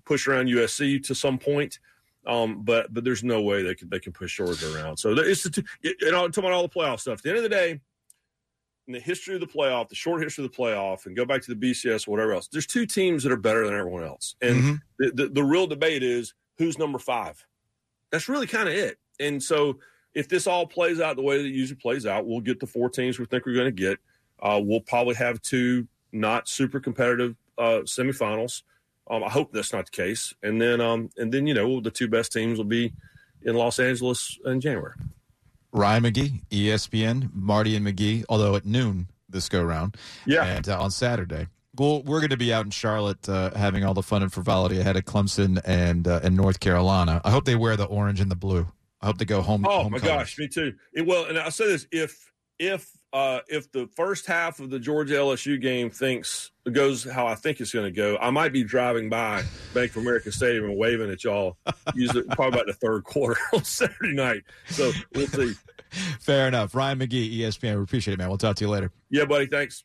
push 0.04 0.26
around 0.26 0.46
USC 0.48 1.02
to 1.06 1.14
some 1.14 1.38
point. 1.38 1.78
Um, 2.26 2.62
but 2.62 2.92
but 2.92 3.04
there's 3.04 3.24
no 3.24 3.40
way 3.42 3.62
they 3.62 3.74
can 3.74 3.88
they 3.88 3.98
can 3.98 4.12
push 4.12 4.36
Georgia 4.36 4.74
around. 4.74 4.98
So 4.98 5.12
it's 5.12 5.42
the 5.42 5.50
two, 5.50 5.62
it, 5.82 5.96
it, 6.00 6.14
all- 6.14 6.28
talking 6.28 6.44
about 6.44 6.52
all 6.52 6.62
the 6.62 6.68
playoff 6.68 7.00
stuff. 7.00 7.18
At 7.18 7.22
the 7.22 7.28
end 7.30 7.38
of 7.38 7.42
the 7.44 7.48
day, 7.48 7.80
in 8.86 8.92
the 8.94 9.00
history 9.00 9.34
of 9.34 9.40
the 9.40 9.46
playoff, 9.46 9.88
the 9.88 9.94
short 9.94 10.22
history 10.22 10.44
of 10.44 10.50
the 10.50 10.56
playoff, 10.56 11.06
and 11.06 11.14
go 11.16 11.24
back 11.24 11.42
to 11.42 11.54
the 11.54 11.70
BCS, 11.70 12.08
or 12.08 12.12
whatever 12.12 12.32
else. 12.32 12.48
There's 12.48 12.66
two 12.66 12.86
teams 12.86 13.22
that 13.22 13.30
are 13.32 13.36
better 13.36 13.64
than 13.66 13.76
everyone 13.76 14.02
else, 14.04 14.34
and 14.40 14.62
Mhm. 14.62 14.80
the, 14.98 15.10
the 15.12 15.28
the 15.28 15.44
real 15.44 15.66
debate 15.66 16.02
is 16.02 16.34
who's 16.58 16.78
number 16.78 16.98
five. 16.98 17.44
That's 18.10 18.28
really 18.28 18.46
kind 18.46 18.68
of 18.68 18.74
it. 18.74 18.98
And 19.20 19.42
so 19.42 19.78
if 20.14 20.28
this 20.28 20.46
all 20.46 20.66
plays 20.66 20.98
out 21.00 21.14
the 21.16 21.22
way 21.22 21.38
that 21.38 21.46
it 21.46 21.54
usually 21.54 21.78
plays 21.80 22.04
out, 22.06 22.26
we'll 22.26 22.40
get 22.40 22.58
the 22.58 22.66
four 22.66 22.90
teams 22.90 23.18
we 23.18 23.26
think 23.26 23.46
we're 23.46 23.54
going 23.54 23.66
to 23.66 23.70
get. 23.70 23.98
Uh, 24.42 24.60
we'll 24.62 24.80
probably 24.80 25.14
have 25.14 25.40
two 25.42 25.86
not 26.12 26.48
super 26.48 26.80
competitive 26.80 27.36
uh, 27.58 27.80
semifinals. 27.84 28.62
Um, 29.08 29.22
I 29.22 29.28
hope 29.28 29.52
that's 29.52 29.72
not 29.72 29.84
the 29.86 29.90
case. 29.92 30.34
And 30.42 30.60
then, 30.60 30.80
um, 30.80 31.10
and 31.16 31.32
then 31.32 31.46
you 31.46 31.54
know, 31.54 31.80
the 31.80 31.90
two 31.90 32.08
best 32.08 32.32
teams 32.32 32.58
will 32.58 32.64
be 32.64 32.92
in 33.42 33.54
Los 33.54 33.78
Angeles 33.78 34.38
in 34.44 34.60
January. 34.60 34.94
Ryan 35.72 36.04
McGee, 36.04 36.42
ESPN, 36.50 37.30
Marty 37.32 37.76
and 37.76 37.86
McGee, 37.86 38.24
although 38.28 38.56
at 38.56 38.64
noon 38.64 39.08
this 39.28 39.48
go 39.48 39.62
round. 39.62 39.96
Yeah. 40.26 40.44
And 40.44 40.68
uh, 40.68 40.80
on 40.80 40.90
Saturday. 40.90 41.46
Well, 41.78 42.02
we're 42.02 42.18
going 42.18 42.30
to 42.30 42.36
be 42.36 42.52
out 42.52 42.64
in 42.64 42.72
Charlotte 42.72 43.28
uh, 43.28 43.52
having 43.54 43.84
all 43.84 43.94
the 43.94 44.02
fun 44.02 44.22
and 44.22 44.32
frivolity 44.32 44.80
ahead 44.80 44.96
of 44.96 45.04
Clemson 45.04 45.60
and 45.64 46.06
uh, 46.08 46.20
and 46.22 46.36
North 46.36 46.58
Carolina. 46.58 47.20
I 47.24 47.30
hope 47.30 47.44
they 47.44 47.54
wear 47.54 47.76
the 47.76 47.84
orange 47.84 48.20
and 48.20 48.30
the 48.30 48.36
blue. 48.36 48.66
I 49.00 49.06
hope 49.06 49.18
they 49.18 49.24
go 49.24 49.40
home. 49.40 49.64
Oh 49.66 49.84
home 49.84 49.92
my 49.92 49.98
colors. 49.98 50.14
gosh, 50.16 50.38
me 50.38 50.48
too. 50.48 50.74
It, 50.92 51.06
well, 51.06 51.26
and 51.26 51.38
I'll 51.38 51.52
say 51.52 51.68
this: 51.68 51.86
if 51.92 52.32
if 52.58 52.90
uh, 53.12 53.40
if 53.48 53.70
the 53.72 53.88
first 53.96 54.26
half 54.26 54.60
of 54.60 54.70
the 54.70 54.78
Georgia 54.78 55.14
LSU 55.14 55.60
game 55.60 55.90
thinks 55.90 56.52
goes 56.70 57.04
how 57.04 57.26
I 57.26 57.34
think 57.34 57.60
it's 57.60 57.72
going 57.72 57.86
to 57.86 57.90
go, 57.90 58.16
I 58.20 58.30
might 58.30 58.52
be 58.52 58.62
driving 58.62 59.08
by 59.08 59.42
Bank 59.74 59.92
of 59.92 59.98
America 59.98 60.30
Stadium 60.30 60.64
and 60.66 60.76
waving 60.76 61.10
at 61.10 61.24
y'all. 61.24 61.56
Usually, 61.94 62.22
probably 62.22 62.60
about 62.60 62.66
the 62.66 62.74
third 62.74 63.04
quarter 63.04 63.40
on 63.52 63.64
Saturday 63.64 64.14
night. 64.14 64.42
So 64.68 64.92
we'll 65.14 65.26
see. 65.26 65.54
Fair 66.20 66.46
enough. 66.46 66.74
Ryan 66.74 67.00
McGee, 67.00 67.38
ESPN. 67.38 67.76
We 67.76 67.82
appreciate 67.82 68.14
it, 68.14 68.18
man. 68.18 68.28
We'll 68.28 68.38
talk 68.38 68.56
to 68.56 68.64
you 68.64 68.70
later. 68.70 68.92
Yeah, 69.10 69.24
buddy. 69.24 69.46
Thanks. 69.46 69.84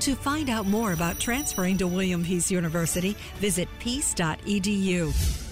To 0.00 0.14
find 0.14 0.48
out 0.48 0.66
more 0.66 0.92
about 0.92 1.18
transferring 1.18 1.78
to 1.78 1.86
William 1.88 2.24
Peace 2.24 2.50
University, 2.50 3.16
visit 3.40 3.68
peace.edu. 3.80 5.47